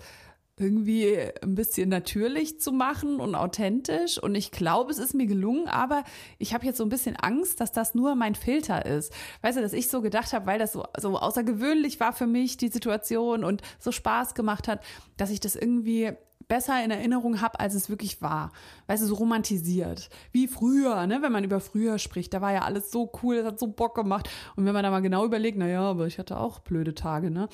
[0.61, 4.23] irgendwie ein bisschen natürlich zu machen und authentisch.
[4.23, 6.05] Und ich glaube, es ist mir gelungen, aber
[6.39, 9.13] ich habe jetzt so ein bisschen Angst, dass das nur mein Filter ist.
[9.43, 12.57] Weißt du, dass ich so gedacht habe, weil das so, so außergewöhnlich war für mich,
[12.57, 14.83] die Situation und so Spaß gemacht hat,
[15.17, 16.13] dass ich das irgendwie
[16.51, 18.51] besser in Erinnerung habe, als es wirklich war.
[18.89, 20.11] Weißt du, so romantisiert.
[20.33, 21.23] Wie früher, ne?
[21.23, 22.35] wenn man über früher spricht.
[22.35, 24.29] Da war ja alles so cool, das hat so Bock gemacht.
[24.57, 27.49] Und wenn man da mal genau überlegt, naja, aber ich hatte auch blöde Tage, ne?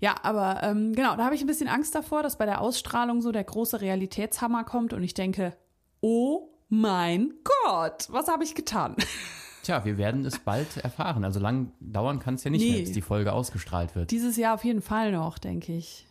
[0.00, 3.22] Ja, aber ähm, genau, da habe ich ein bisschen Angst davor, dass bei der Ausstrahlung
[3.22, 5.56] so der große Realitätshammer kommt und ich denke,
[6.02, 7.32] oh mein
[7.64, 8.96] Gott, was habe ich getan?
[9.62, 11.24] Tja, wir werden es bald erfahren.
[11.24, 12.72] Also lang dauern kann es ja nicht nee.
[12.72, 14.10] mehr, bis die Folge ausgestrahlt wird.
[14.10, 16.06] Dieses Jahr auf jeden Fall noch, denke ich.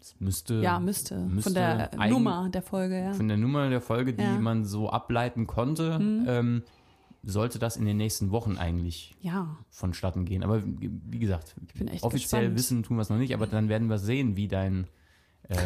[0.00, 0.54] Es müsste.
[0.54, 1.18] Ja, müsste.
[1.18, 3.12] müsste von der ein, Nummer der Folge, ja.
[3.12, 4.38] Von der Nummer der Folge, die ja.
[4.38, 6.24] man so ableiten konnte, mhm.
[6.26, 6.62] ähm,
[7.22, 9.56] sollte das in den nächsten Wochen eigentlich ja.
[9.68, 10.42] vonstatten gehen.
[10.42, 11.54] Aber wie gesagt,
[12.00, 12.58] offiziell gespannt.
[12.58, 14.86] wissen tun wir es noch nicht, aber dann werden wir sehen, wie dein.
[15.48, 15.56] Äh,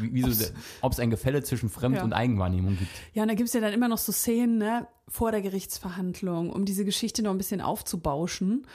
[0.00, 0.44] wie, so,
[0.82, 2.04] ob es ein Gefälle zwischen Fremd- ja.
[2.04, 2.90] und Eigenwahrnehmung gibt.
[3.12, 6.50] Ja, und da gibt es ja dann immer noch so Szenen ne, vor der Gerichtsverhandlung,
[6.50, 8.66] um diese Geschichte noch ein bisschen aufzubauschen.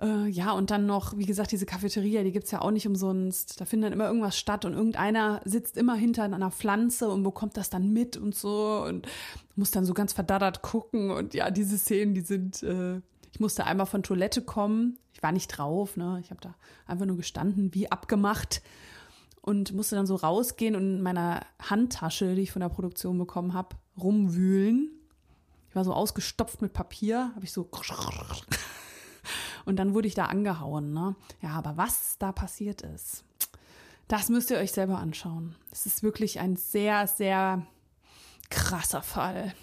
[0.00, 3.60] Äh, ja, und dann noch, wie gesagt, diese Cafeteria, die gibt's ja auch nicht umsonst.
[3.60, 7.56] Da findet dann immer irgendwas statt und irgendeiner sitzt immer hinter einer Pflanze und bekommt
[7.56, 9.08] das dann mit und so und
[9.56, 11.10] muss dann so ganz verdaddert gucken.
[11.10, 13.00] Und ja, diese Szenen, die sind, äh,
[13.32, 14.98] ich musste einmal von Toilette kommen.
[15.12, 16.18] Ich war nicht drauf, ne?
[16.22, 16.54] Ich habe da
[16.86, 18.62] einfach nur gestanden, wie abgemacht
[19.40, 23.52] und musste dann so rausgehen und in meiner Handtasche, die ich von der Produktion bekommen
[23.52, 24.90] habe, rumwühlen.
[25.70, 27.64] Ich war so ausgestopft mit Papier, habe ich so
[29.68, 30.94] und dann wurde ich da angehauen.
[30.94, 31.14] Ne?
[31.42, 33.22] Ja, aber was da passiert ist,
[34.08, 35.54] das müsst ihr euch selber anschauen.
[35.70, 37.66] Es ist wirklich ein sehr, sehr
[38.48, 39.54] krasser Fall.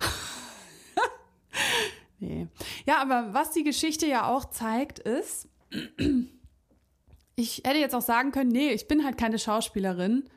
[2.18, 2.48] nee.
[2.86, 5.48] Ja, aber was die Geschichte ja auch zeigt, ist,
[7.34, 10.28] ich hätte jetzt auch sagen können, nee, ich bin halt keine Schauspielerin.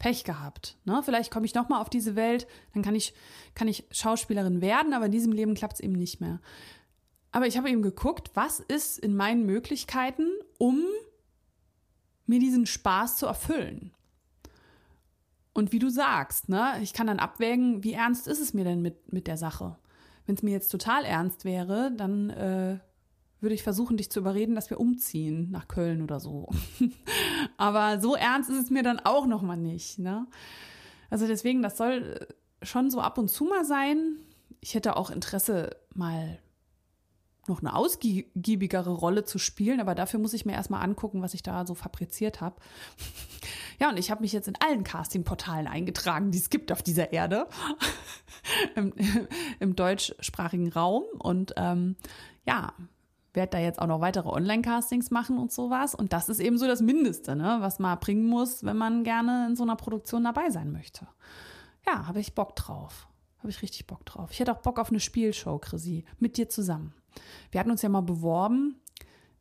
[0.00, 0.76] Pech gehabt.
[0.84, 1.02] Ne?
[1.04, 3.14] Vielleicht komme ich noch mal auf diese Welt, dann kann ich,
[3.56, 6.38] kann ich Schauspielerin werden, aber in diesem Leben klappt es eben nicht mehr.
[7.38, 10.26] Aber ich habe eben geguckt, was ist in meinen Möglichkeiten,
[10.58, 10.82] um
[12.26, 13.92] mir diesen Spaß zu erfüllen.
[15.52, 18.82] Und wie du sagst, ne, ich kann dann abwägen, wie ernst ist es mir denn
[18.82, 19.78] mit, mit der Sache.
[20.26, 22.80] Wenn es mir jetzt total ernst wäre, dann äh,
[23.40, 26.48] würde ich versuchen, dich zu überreden, dass wir umziehen nach Köln oder so.
[27.56, 30.00] Aber so ernst ist es mir dann auch noch mal nicht.
[30.00, 30.26] Ne?
[31.08, 32.26] Also deswegen, das soll
[32.62, 34.16] schon so ab und zu mal sein.
[34.60, 36.40] Ich hätte auch Interesse, mal
[37.48, 41.42] noch eine ausgiebigere Rolle zu spielen, aber dafür muss ich mir erstmal angucken, was ich
[41.42, 42.56] da so fabriziert habe.
[43.80, 47.12] Ja, und ich habe mich jetzt in allen Castingportalen eingetragen, die es gibt auf dieser
[47.12, 47.46] Erde,
[48.74, 48.92] Im,
[49.60, 51.04] im, deutschsprachigen Raum.
[51.20, 51.94] Und ähm,
[52.44, 52.72] ja,
[53.34, 55.94] werde da jetzt auch noch weitere Online-Castings machen und sowas.
[55.94, 59.46] Und das ist eben so das Mindeste, ne, was man bringen muss, wenn man gerne
[59.48, 61.06] in so einer Produktion dabei sein möchte.
[61.86, 63.08] Ja, habe ich Bock drauf.
[63.38, 64.30] Habe ich richtig Bock drauf.
[64.32, 66.92] Ich hätte auch Bock auf eine Spielshow, Chrissy, mit dir zusammen.
[67.50, 68.76] Wir hatten uns ja mal beworben.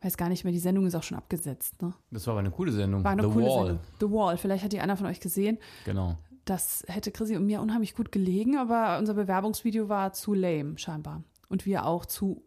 [0.01, 1.81] Weiß gar nicht mehr, die Sendung ist auch schon abgesetzt.
[1.81, 1.93] Ne?
[2.11, 3.03] Das war aber eine coole Sendung.
[3.03, 3.65] War eine The coole Wall.
[3.65, 3.79] Sendung.
[3.99, 4.37] The Wall.
[4.37, 5.57] Vielleicht hat die einer von euch gesehen.
[5.85, 6.17] Genau.
[6.45, 11.23] Das hätte Chrissy und mir unheimlich gut gelegen, aber unser Bewerbungsvideo war zu lame, scheinbar.
[11.49, 12.43] Und wir auch zu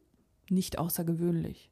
[0.49, 1.71] nicht außergewöhnlich.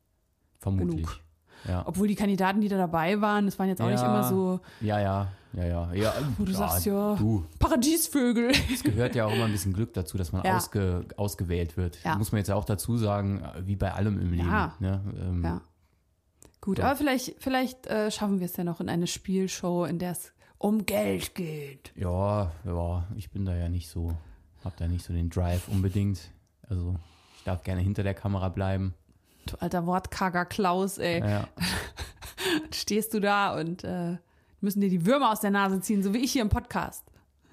[0.59, 0.97] Vermutlich.
[0.97, 1.21] Genug.
[1.67, 1.85] Ja.
[1.87, 5.01] Obwohl die Kandidaten, die da dabei waren, das waren jetzt auch nicht immer so, Ja,
[5.01, 5.93] ja, ja, ja.
[5.95, 8.51] ja wo du ja, sagst, ja, Du, Paradiesvögel.
[8.73, 10.57] es gehört ja auch immer ein bisschen Glück dazu, dass man Ja.
[10.57, 11.99] ausge, ausgewählt wird.
[12.05, 12.17] Ja.
[12.17, 14.49] Muss man jetzt ja auch dazu sagen, wie bei allem im Leben.
[14.49, 14.75] Ja.
[14.81, 15.01] Ne?
[15.21, 15.61] Ähm, Ja.
[16.61, 20.13] Gut, aber vielleicht, vielleicht äh, schaffen wir es ja noch in eine Spielshow, in der
[20.13, 21.93] es um Geld geht.
[21.95, 24.13] ja, ja, ich bin da ja nicht so,
[24.65, 26.33] hab da nicht so den Drive unbedingt.
[26.69, 26.97] Also
[27.37, 28.95] ich darf gerne hinter der Kamera bleiben.
[29.47, 31.21] Du alter Wortkarger Klaus, ey.
[31.21, 31.49] Ja,
[32.73, 34.19] Stehst du da und äh,
[34.61, 37.05] müssen dir die Würmer aus der Nase ziehen, so wie ich hier im Podcast.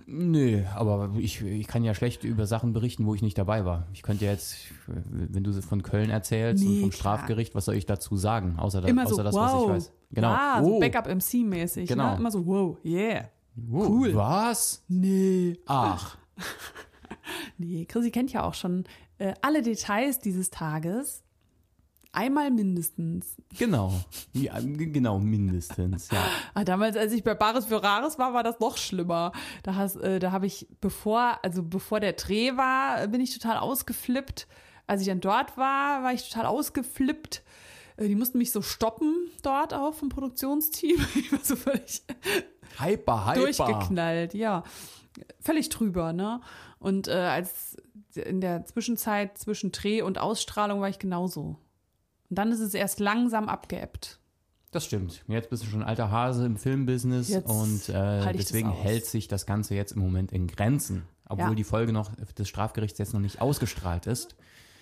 [0.08, 3.88] Nö, aber ich, ich kann ja schlecht über Sachen berichten, wo ich nicht dabei war.
[3.92, 7.18] Ich könnte ja jetzt, wenn du von Köln erzählst Nee, und vom klar.
[7.18, 8.60] Strafgericht, was soll ich dazu sagen?
[8.60, 9.42] Außer, da, außer so, das, wow.
[9.42, 9.94] was ich weiß.
[10.12, 10.30] Genau.
[10.30, 11.88] Ah, so Oh, Backup-MC-mäßig.
[11.88, 12.12] Genau.
[12.12, 12.18] Ne?
[12.18, 13.30] Immer so, wow, yeah.
[13.72, 14.14] oh, cool.
[14.14, 14.84] Was?
[14.88, 15.58] Nee.
[15.66, 16.18] Ach,
[17.58, 18.86] Nee, Chrissy kennt ja auch schon
[19.18, 21.24] äh, alle Details dieses Tages.
[22.16, 23.36] Einmal mindestens.
[23.58, 23.94] genau.
[24.34, 26.24] Ja, genau, mindestens, ja.
[26.54, 29.32] Ah, damals, als ich bei Bares für Rares war, war das noch schlimmer.
[29.64, 33.58] Da, hast, äh, da habe ich, bevor, also bevor der Dreh war, bin ich total
[33.58, 34.48] ausgeflippt.
[34.88, 37.44] Als ich dann dort war, war ich total ausgeflippt.
[37.98, 40.98] Äh, Die mussten mich so stoppen dort auch vom Produktionsteam.
[41.16, 42.02] Ich war so völlig
[42.80, 43.40] Hyper, hyper.
[43.42, 44.64] durchgeknallt, ja.
[45.40, 46.42] Völlig drüber, ne?
[46.80, 47.78] Und äh, als
[48.16, 51.58] in der Zwischenzeit zwischen Dreh und Ausstrahlung war ich genauso.
[52.30, 54.20] Und dann ist es erst langsam abgeebbt.
[54.72, 55.24] Das stimmt.
[55.28, 59.28] Jetzt bist du schon ein alter Hase im Filmbusiness Jetzt und äh, deswegen hält sich
[59.30, 61.04] das Ganze jetzt im Moment in Grenzen.
[61.30, 61.56] Obwohl Ja.
[61.56, 64.36] die Folge noch des Strafgerichts jetzt noch nicht ausgestrahlt ist.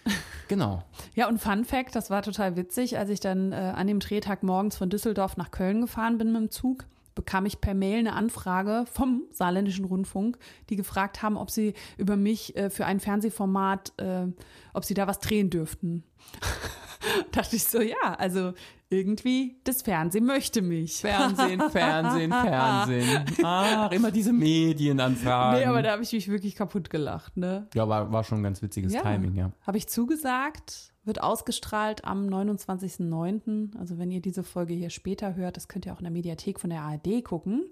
[0.50, 0.84] Genau.
[1.16, 4.44] Ja, und Fun Fact, das war total witzig, als ich dann äh, an dem Drehtag
[4.44, 8.12] morgens von Düsseldorf nach Köln gefahren bin mit dem Zug, bekam ich per Mail eine
[8.14, 10.38] Anfrage vom Saarländischen Rundfunk,
[10.70, 14.26] die gefragt haben, ob sie über mich äh, für ein Fernsehformat, äh,
[14.74, 16.04] ob sie da was drehen dürften.
[17.32, 18.54] Dachte ich so, ja, also
[18.90, 21.02] irgendwie das Fernsehen möchte mich.
[21.02, 23.26] Fernsehen, Fernsehen, Fernsehen.
[23.44, 25.60] Ach, immer diese Medienanfragen.
[25.60, 27.68] Nee, aber da habe ich mich wirklich kaputt gelacht, ne?
[27.74, 29.02] ja, war, war schon ein ganz witziges Ja.
[29.02, 29.52] Timing, ja.
[29.66, 33.78] Habe ich zugesagt, wird ausgestrahlt am 29.09.
[33.78, 36.60] Also wenn ihr diese Folge hier später hört, das könnt ihr auch in der Mediathek
[36.60, 37.66] von der ARD gucken.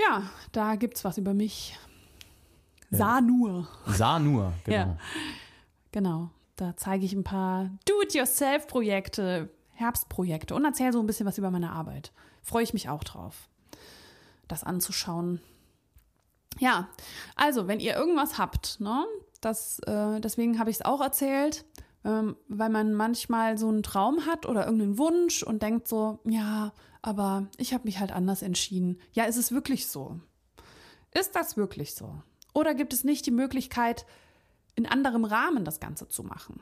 [0.00, 1.78] Ja, da gibt's was über mich.
[2.90, 3.68] Sah nur.
[3.86, 4.76] Sah nur, genau.
[4.76, 4.98] Ja.
[5.92, 6.30] Genau.
[6.56, 11.72] Da zeige ich ein paar Do-it-yourself-Projekte, Herbstprojekte und erzähle so ein bisschen was über meine
[11.72, 12.12] Arbeit.
[12.42, 13.48] Freue ich mich auch drauf,
[14.46, 15.40] das anzuschauen.
[16.58, 16.88] Ja,
[17.34, 19.04] also, wenn ihr irgendwas habt, ne,
[19.40, 21.64] das, äh, deswegen habe ich es auch erzählt,
[22.04, 26.72] ähm, weil man manchmal so einen Traum hat oder irgendeinen Wunsch und denkt so, ja,
[27.02, 29.00] aber ich habe mich halt anders entschieden.
[29.12, 30.20] Ja, ist es wirklich so?
[31.12, 32.14] Ist das wirklich so?
[32.52, 34.06] Oder gibt es nicht die Möglichkeit,
[34.76, 36.60] in anderem Rahmen das Ganze zu machen?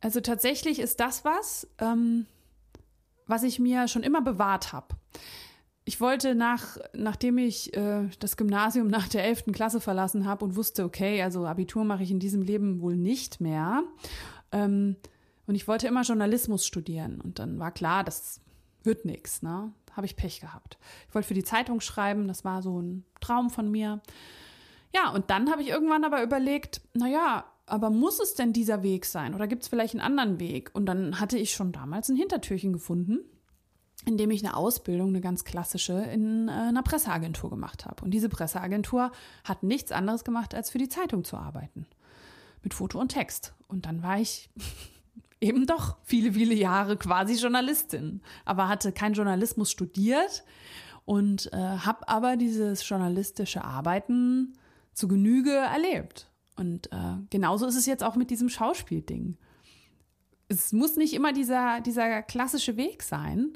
[0.00, 2.26] Also tatsächlich ist das was, ähm,
[3.26, 4.94] was ich mir schon immer bewahrt habe.
[5.84, 9.46] Ich wollte nach, nachdem ich äh, das Gymnasium nach der 11.
[9.52, 13.40] Klasse verlassen habe und wusste, okay, also Abitur mache ich in diesem Leben wohl nicht
[13.40, 13.84] mehr.
[14.52, 14.96] Ähm,
[15.46, 17.20] und ich wollte immer Journalismus studieren.
[17.20, 18.40] Und dann war klar, das
[18.82, 19.42] wird nichts.
[19.42, 19.72] Ne?
[19.92, 20.76] Habe ich Pech gehabt.
[21.08, 24.00] Ich wollte für die Zeitung schreiben, das war so ein Traum von mir.
[24.94, 29.04] Ja, und dann habe ich irgendwann aber überlegt, naja, aber muss es denn dieser Weg
[29.04, 30.70] sein oder gibt es vielleicht einen anderen Weg?
[30.72, 33.18] Und dann hatte ich schon damals ein Hintertürchen gefunden,
[34.04, 38.04] in dem ich eine Ausbildung, eine ganz klassische, in äh, einer Presseagentur gemacht habe.
[38.04, 39.10] Und diese Presseagentur
[39.42, 41.86] hat nichts anderes gemacht, als für die Zeitung zu arbeiten.
[42.62, 43.54] Mit Foto und Text.
[43.66, 44.48] Und dann war ich
[45.40, 50.44] eben doch viele, viele Jahre quasi Journalistin, aber hatte keinen Journalismus studiert
[51.04, 54.56] und äh, habe aber dieses journalistische Arbeiten
[54.96, 56.28] zu Genüge erlebt.
[56.56, 59.36] Und äh, genauso ist es jetzt auch mit diesem Schauspielding.
[60.48, 63.52] Es muss nicht immer dieser, dieser klassische Weg sein.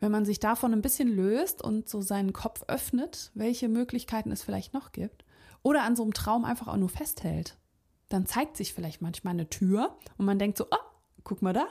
[0.00, 4.42] Wenn man sich davon ein bisschen löst und so seinen Kopf öffnet, welche Möglichkeiten es
[4.42, 5.24] vielleicht noch gibt,
[5.62, 7.56] oder an so einem Traum einfach auch nur festhält,
[8.08, 10.84] dann zeigt sich vielleicht manchmal eine Tür und man denkt so, oh,
[11.22, 11.68] guck mal da,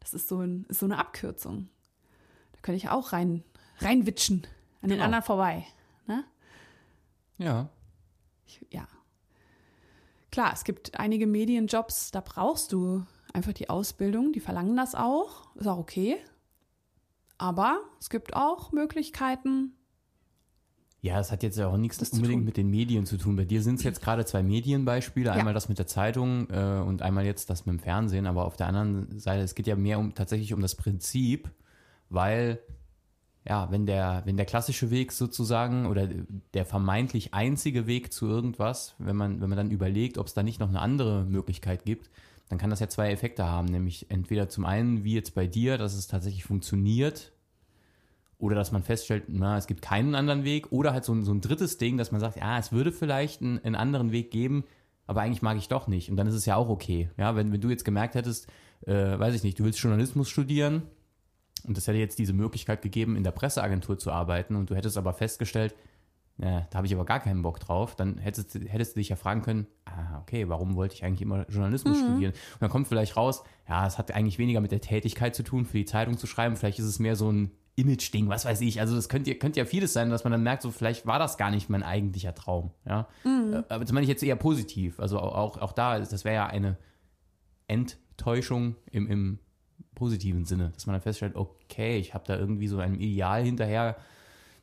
[0.00, 1.68] das ist so, ein, ist so eine Abkürzung.
[2.52, 3.44] Da könnte ich auch rein,
[3.78, 4.42] reinwitschen,
[4.82, 5.04] an den genau.
[5.04, 5.64] anderen vorbei.
[6.08, 6.24] Ne?
[7.38, 7.70] Ja.
[8.46, 8.86] Ich, ja,
[10.32, 15.54] Klar, es gibt einige Medienjobs, da brauchst du einfach die Ausbildung, die verlangen das auch,
[15.56, 16.16] ist auch okay.
[17.36, 19.74] Aber es gibt auch Möglichkeiten.
[21.02, 23.36] Ja, es hat jetzt ja auch nichts unbedingt mit den Medien zu tun.
[23.36, 25.32] Bei dir sind es jetzt gerade zwei Medienbeispiele, ja.
[25.32, 28.26] einmal das mit der Zeitung äh, und einmal jetzt das mit dem Fernsehen.
[28.26, 31.50] Aber auf der anderen Seite, es geht ja mehr um tatsächlich um das Prinzip,
[32.08, 32.58] weil
[33.44, 36.08] ja, wenn der, wenn der klassische Weg sozusagen oder
[36.54, 40.42] der vermeintlich einzige Weg zu irgendwas, wenn man, wenn man dann überlegt, ob es da
[40.42, 42.10] nicht noch eine andere Möglichkeit gibt,
[42.48, 43.66] dann kann das ja zwei Effekte haben.
[43.66, 47.32] Nämlich entweder zum einen, wie jetzt bei dir, dass es tatsächlich funktioniert,
[48.38, 51.32] oder dass man feststellt, na, es gibt keinen anderen Weg, oder halt so, ein, so
[51.32, 54.64] ein drittes Ding, dass man sagt, ja, es würde vielleicht einen, einen anderen Weg geben,
[55.06, 56.10] aber eigentlich mag ich doch nicht.
[56.10, 57.08] Und dann ist es ja auch okay.
[57.16, 58.48] Ja, wenn, wenn du jetzt gemerkt hättest,
[58.84, 60.82] äh, weiß ich nicht, du willst Journalismus studieren,
[61.66, 64.96] und das hätte jetzt diese Möglichkeit gegeben, in der Presseagentur zu arbeiten und du hättest
[64.96, 65.74] aber festgestellt,
[66.38, 69.16] na, da habe ich aber gar keinen Bock drauf, dann hättest, hättest du dich ja
[69.16, 72.04] fragen können, ah, okay, warum wollte ich eigentlich immer Journalismus mhm.
[72.04, 72.32] studieren?
[72.32, 75.66] Und dann kommt vielleicht raus, ja, es hat eigentlich weniger mit der Tätigkeit zu tun,
[75.66, 78.80] für die Zeitung zu schreiben, vielleicht ist es mehr so ein Image-Ding, was weiß ich.
[78.80, 81.38] Also das könnte, könnte ja vieles sein, dass man dann merkt, so vielleicht war das
[81.38, 82.70] gar nicht mein eigentlicher Traum.
[82.86, 83.08] Ja?
[83.24, 83.54] Mhm.
[83.54, 85.00] Äh, aber das meine ich jetzt eher positiv.
[85.00, 86.76] Also auch, auch da, das wäre ja eine
[87.68, 89.38] Enttäuschung im, im
[89.94, 93.96] positiven Sinne, dass man dann feststellt, okay, ich habe da irgendwie so einem Ideal hinterher,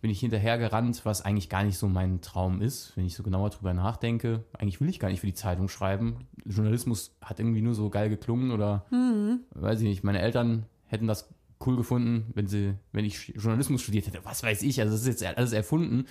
[0.01, 3.49] bin ich hinterhergerannt, was eigentlich gar nicht so mein Traum ist, wenn ich so genauer
[3.49, 4.45] drüber nachdenke.
[4.57, 6.27] Eigentlich will ich gar nicht für die Zeitung schreiben.
[6.45, 9.41] Journalismus hat irgendwie nur so geil geklungen oder mhm.
[9.51, 11.29] weiß ich nicht, meine Eltern hätten das
[11.65, 14.23] cool gefunden, wenn sie, wenn ich Journalismus studiert hätte.
[14.23, 16.05] Was weiß ich, also das ist jetzt alles erfunden.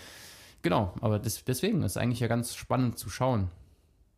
[0.62, 3.48] Genau, aber das, deswegen ist es eigentlich ja ganz spannend zu schauen,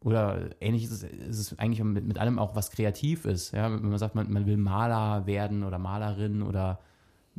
[0.02, 3.52] oder ähnlich ist es, ist es eigentlich mit, mit allem auch, was kreativ ist.
[3.52, 3.70] Ja?
[3.70, 6.80] Wenn man sagt, man, man will Maler werden oder Malerin oder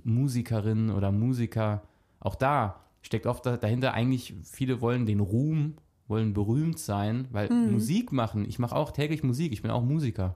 [0.04, 1.82] Musikerin oder Musiker,
[2.19, 5.76] auch da steckt oft dahinter eigentlich, viele wollen den Ruhm,
[6.08, 7.71] wollen berühmt sein, weil mhm.
[7.71, 10.36] Musik machen, ich mache auch täglich Musik, ich bin auch Musiker.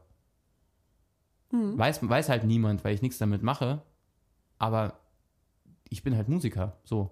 [1.52, 1.78] Mhm.
[1.78, 3.84] Weiß, weiß halt niemand, weil ich nichts damit mache,
[4.58, 5.00] aber
[5.90, 7.12] ich bin halt Musiker, so.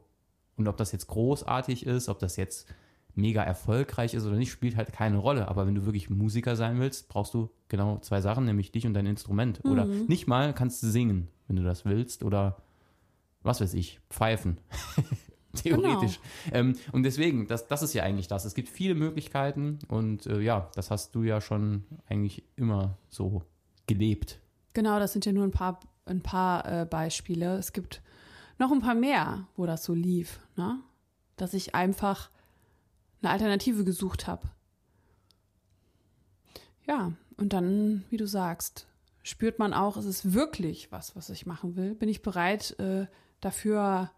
[0.56, 2.67] Und ob das jetzt großartig ist, ob das jetzt
[3.15, 5.47] mega erfolgreich ist oder nicht, spielt halt keine Rolle.
[5.47, 8.93] Aber wenn du wirklich Musiker sein willst, brauchst du genau zwei Sachen, nämlich dich und
[8.93, 9.63] dein Instrument.
[9.63, 9.71] Mhm.
[9.71, 12.23] Oder nicht mal kannst du singen, wenn du das willst.
[12.23, 12.58] Oder
[13.43, 14.58] was weiß ich, pfeifen.
[15.56, 16.19] Theoretisch.
[16.45, 16.58] Genau.
[16.58, 18.45] Ähm, und deswegen, das, das ist ja eigentlich das.
[18.45, 23.43] Es gibt viele Möglichkeiten und äh, ja, das hast du ja schon eigentlich immer so
[23.86, 24.39] gelebt.
[24.73, 27.58] Genau, das sind ja nur ein paar, ein paar äh, Beispiele.
[27.58, 28.02] Es gibt
[28.58, 30.39] noch ein paar mehr, wo das so lief.
[30.55, 30.80] Ne?
[31.36, 32.32] Dass ich einfach
[33.24, 34.49] eine Alternative gesucht habe.
[36.86, 38.88] Ja, und dann, wie du sagst,
[39.24, 41.95] spürt man auch, ist es wirklich was, was ich machen will?
[41.95, 43.07] Bin ich bereit, äh,
[43.41, 44.11] dafür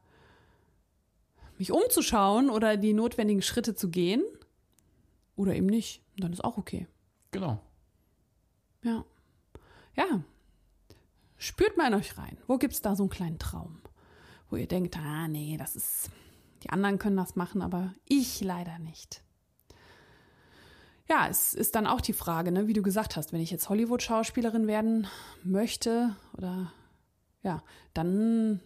[1.58, 4.24] mich umzuschauen oder die notwendigen Schritte zu gehen?
[5.36, 6.01] Oder eben nicht.
[6.18, 6.88] Dann ist auch okay.
[7.32, 7.62] Genau.
[8.84, 9.06] Ja.
[9.95, 10.22] Ja.
[11.38, 12.38] Spürt mal in euch rein.
[12.47, 13.82] Wo gibt es da so einen kleinen Traum?
[14.49, 16.10] Wo ihr denkt, ah, nee, das ist,
[16.66, 19.22] die anderen können das machen, aber ich leider nicht.
[21.07, 23.70] ja, es ist dann auch die Frage, ne, wie du gesagt hast, wenn ich jetzt
[23.70, 25.05] Hollywood-Schauspielerin werden
[25.43, 26.72] möchte oder
[27.43, 27.61] ja,
[27.93, 28.61] dann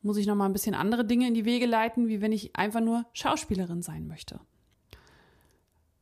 [0.00, 2.56] muss ich noch mal ein bisschen andere Dinge in die Wege leiten, wie wenn ich
[2.56, 4.40] einfach nur Schauspielerin sein möchte.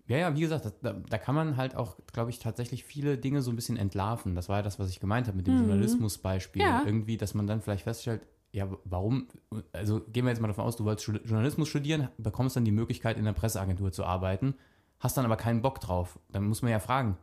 [0.07, 3.43] Ja, ja, wie gesagt, da, da, kann man halt auch, glaube ich, tatsächlich viele Dinge
[3.43, 4.37] so ein bisschen entlarven.
[4.37, 5.69] Das war ja das, was ich gemeint habe mit dem mhm.
[5.69, 6.63] Journalismusbeispiel.
[6.63, 6.85] Ja.
[6.87, 8.23] Irgendwie, dass man dann vielleicht feststellt,
[8.53, 9.29] ja, warum,
[9.73, 13.17] also gehen wir jetzt mal davon aus, du wolltest Journalismus studieren, bekommst dann die Möglichkeit,
[13.17, 14.55] in der Presseagentur zu arbeiten,
[14.99, 16.19] hast dann aber keinen Bock drauf.
[16.31, 17.17] Dann muss man ja fragen,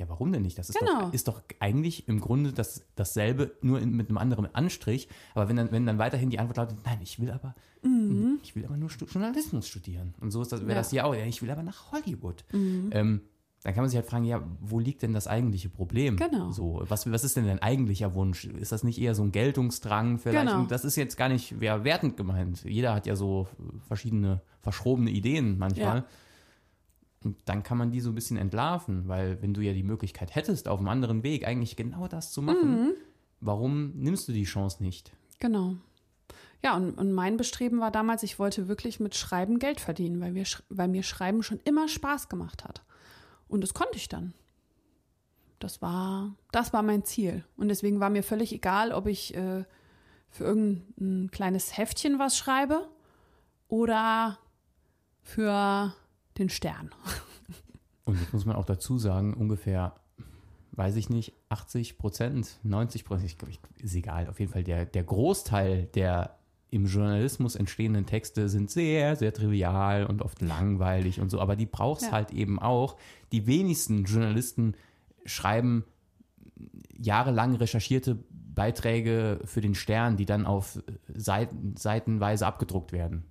[0.00, 0.56] ja, warum denn nicht?
[0.56, 1.02] Das ist, genau.
[1.02, 5.08] doch, ist doch eigentlich im Grunde das, dasselbe, nur in, mit einem anderen Anstrich.
[5.34, 8.38] Aber wenn dann, wenn dann weiterhin die Antwort lautet, nein, ich will aber, mhm.
[8.42, 10.14] ich will aber nur Journalismus studieren.
[10.20, 10.76] Und so ist das, wäre ja.
[10.76, 12.44] das ja auch, ja, ich will aber nach Hollywood.
[12.52, 12.88] Mhm.
[12.92, 13.20] Ähm,
[13.62, 16.16] dann kann man sich halt fragen, ja, wo liegt denn das eigentliche Problem?
[16.16, 16.50] Genau.
[16.50, 18.46] So, was, was ist denn dein eigentlicher Wunsch?
[18.46, 20.46] Ist das nicht eher so ein Geltungsdrang vielleicht?
[20.46, 20.60] Genau.
[20.60, 22.64] Und das ist jetzt gar nicht wer wertend gemeint.
[22.64, 23.48] Jeder hat ja so
[23.86, 25.98] verschiedene verschrobene Ideen manchmal.
[25.98, 26.06] Ja.
[27.22, 30.34] Und dann kann man die so ein bisschen entlarven, weil wenn du ja die Möglichkeit
[30.34, 32.92] hättest, auf einem anderen Weg eigentlich genau das zu machen, mhm.
[33.40, 35.12] warum nimmst du die Chance nicht?
[35.38, 35.74] Genau.
[36.62, 40.34] Ja, und, und mein Bestreben war damals, ich wollte wirklich mit Schreiben Geld verdienen, weil,
[40.34, 42.82] wir, weil mir Schreiben schon immer Spaß gemacht hat.
[43.50, 44.32] Und das konnte ich dann.
[45.58, 47.44] Das war, das war mein Ziel.
[47.56, 49.64] Und deswegen war mir völlig egal, ob ich äh,
[50.30, 52.88] für irgendein kleines Heftchen was schreibe
[53.68, 54.38] oder
[55.22, 55.94] für
[56.38, 56.90] den Stern.
[58.04, 59.94] Und jetzt muss man auch dazu sagen, ungefähr,
[60.72, 63.36] weiß ich nicht, 80 Prozent, 90 Prozent,
[63.76, 66.39] ist egal, auf jeden Fall der, der Großteil der
[66.70, 71.66] im Journalismus entstehenden Texte sind sehr, sehr trivial und oft langweilig und so, aber die
[71.66, 72.12] braucht es ja.
[72.12, 72.96] halt eben auch.
[73.32, 74.74] Die wenigsten Journalisten
[75.24, 75.84] schreiben
[76.96, 83.24] jahrelang recherchierte Beiträge für den Stern, die dann auf Seiten, seitenweise abgedruckt werden.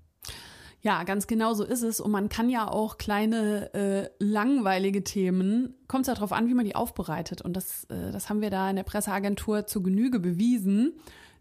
[0.82, 2.00] Ja, ganz genau so ist es.
[2.00, 6.54] Und man kann ja auch kleine, äh, langweilige Themen, kommt es ja darauf an, wie
[6.54, 7.42] man die aufbereitet.
[7.42, 10.94] Und das, äh, das haben wir da in der Presseagentur zur Genüge bewiesen,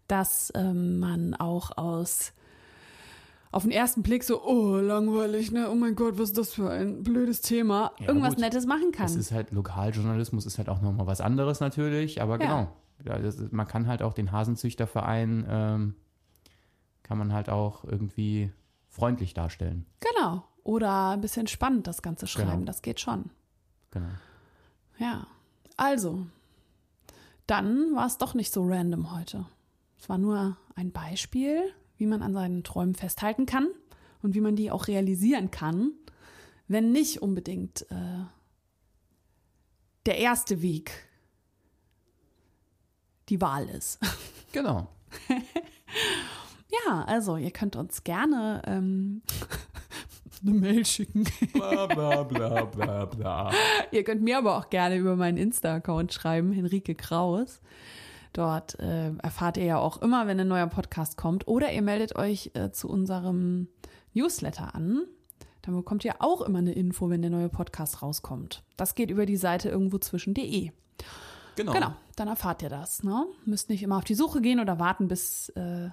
[0.09, 2.33] dass ähm, man auch aus
[3.51, 5.69] auf den ersten Blick so, oh, langweilig, ne?
[5.71, 7.93] Oh mein Gott, was ist das für ein blödes Thema?
[7.99, 8.39] Ja, Irgendwas gut.
[8.39, 9.07] Nettes machen kann.
[9.07, 12.67] Es ist halt Lokaljournalismus, ist halt auch nochmal was anderes natürlich, aber ja.
[13.01, 13.17] genau.
[13.27, 15.95] Ist, man kann halt auch den Hasenzüchterverein, ähm,
[17.01, 18.51] kann man halt auch irgendwie
[18.89, 19.85] freundlich darstellen.
[19.99, 20.43] Genau.
[20.63, 22.35] Oder ein bisschen spannend das Ganze genau.
[22.35, 22.59] schreiben.
[22.59, 22.65] Genau.
[22.65, 23.31] Das geht schon.
[23.91, 24.09] Genau.
[24.99, 25.25] Ja.
[25.77, 26.27] Also,
[27.47, 29.45] dann war es doch nicht so random heute.
[29.99, 33.67] Es war nur ein Beispiel, wie man an seinen Träumen festhalten kann
[34.21, 35.91] und wie man die auch realisieren kann,
[36.67, 38.23] wenn nicht unbedingt äh,
[40.05, 41.07] der erste Weg
[43.29, 43.99] die Wahl ist.
[44.51, 44.87] Genau.
[46.87, 49.21] Ja, also ihr könnt uns gerne ähm,
[50.41, 51.25] eine Mail schicken.
[51.53, 53.51] Bla bla bla bla bla.
[53.91, 57.61] ihr könnt mir aber auch gerne über meinen Insta-Account schreiben, Henrike Kraus.
[58.33, 61.47] Dort äh, erfahrt ihr ja auch immer, wenn ein neuer Podcast kommt.
[61.47, 63.67] Oder ihr meldet euch äh, zu unserem
[64.13, 65.05] Newsletter an.
[65.61, 68.63] Dann bekommt ihr auch immer eine Info, wenn der neue Podcast rauskommt.
[68.77, 70.71] Das geht über die Seite irgendwo zwischen.de.
[71.55, 71.73] Genau.
[71.73, 73.03] Genau, dann erfahrt ihr das.
[73.03, 73.25] Ne?
[73.45, 75.89] Müsst nicht immer auf die Suche gehen oder warten, bis äh,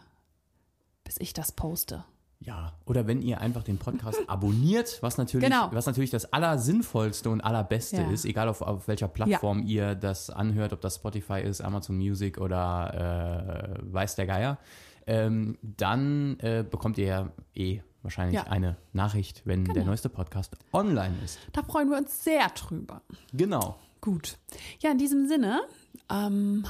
[1.06, 2.04] bis ich das poste.
[2.38, 5.70] Ja, oder wenn ihr einfach den Podcast abonniert, was natürlich, genau.
[5.72, 8.10] was natürlich das Allersinnvollste und Allerbeste ja.
[8.10, 9.90] ist, egal auf, auf welcher Plattform ja.
[9.90, 14.58] ihr das anhört, ob das Spotify ist, Amazon Music oder äh, weiß der Geier,
[15.06, 18.44] ähm, dann äh, bekommt ihr ja eh wahrscheinlich ja.
[18.44, 19.74] eine Nachricht, wenn genau.
[19.74, 21.38] der neueste Podcast online ist.
[21.52, 23.02] Da freuen wir uns sehr drüber.
[23.32, 23.78] Genau.
[24.00, 24.38] Gut.
[24.80, 25.62] Ja, in diesem Sinne,
[26.10, 26.64] ähm,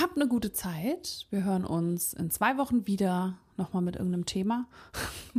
[0.00, 1.26] Habt eine gute Zeit.
[1.28, 3.36] Wir hören uns in zwei Wochen wieder.
[3.56, 4.66] Nochmal mit irgendeinem Thema.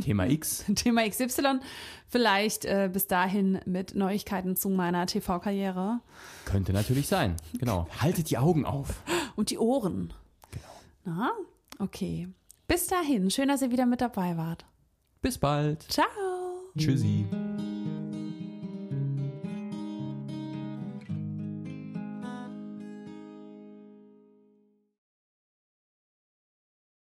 [0.00, 0.64] Thema X.
[0.76, 1.60] Thema XY.
[2.08, 6.00] Vielleicht äh, bis dahin mit Neuigkeiten zu meiner TV-Karriere.
[6.44, 7.36] Könnte natürlich sein.
[7.58, 7.88] Genau.
[8.00, 9.02] Haltet die Augen auf.
[9.34, 10.12] Und die Ohren.
[10.52, 11.16] Genau.
[11.16, 11.30] Na,
[11.78, 12.28] okay.
[12.68, 13.30] Bis dahin.
[13.30, 14.64] Schön, dass ihr wieder mit dabei wart.
[15.20, 15.82] Bis bald.
[15.90, 16.06] Ciao.
[16.76, 17.24] Tschüssi.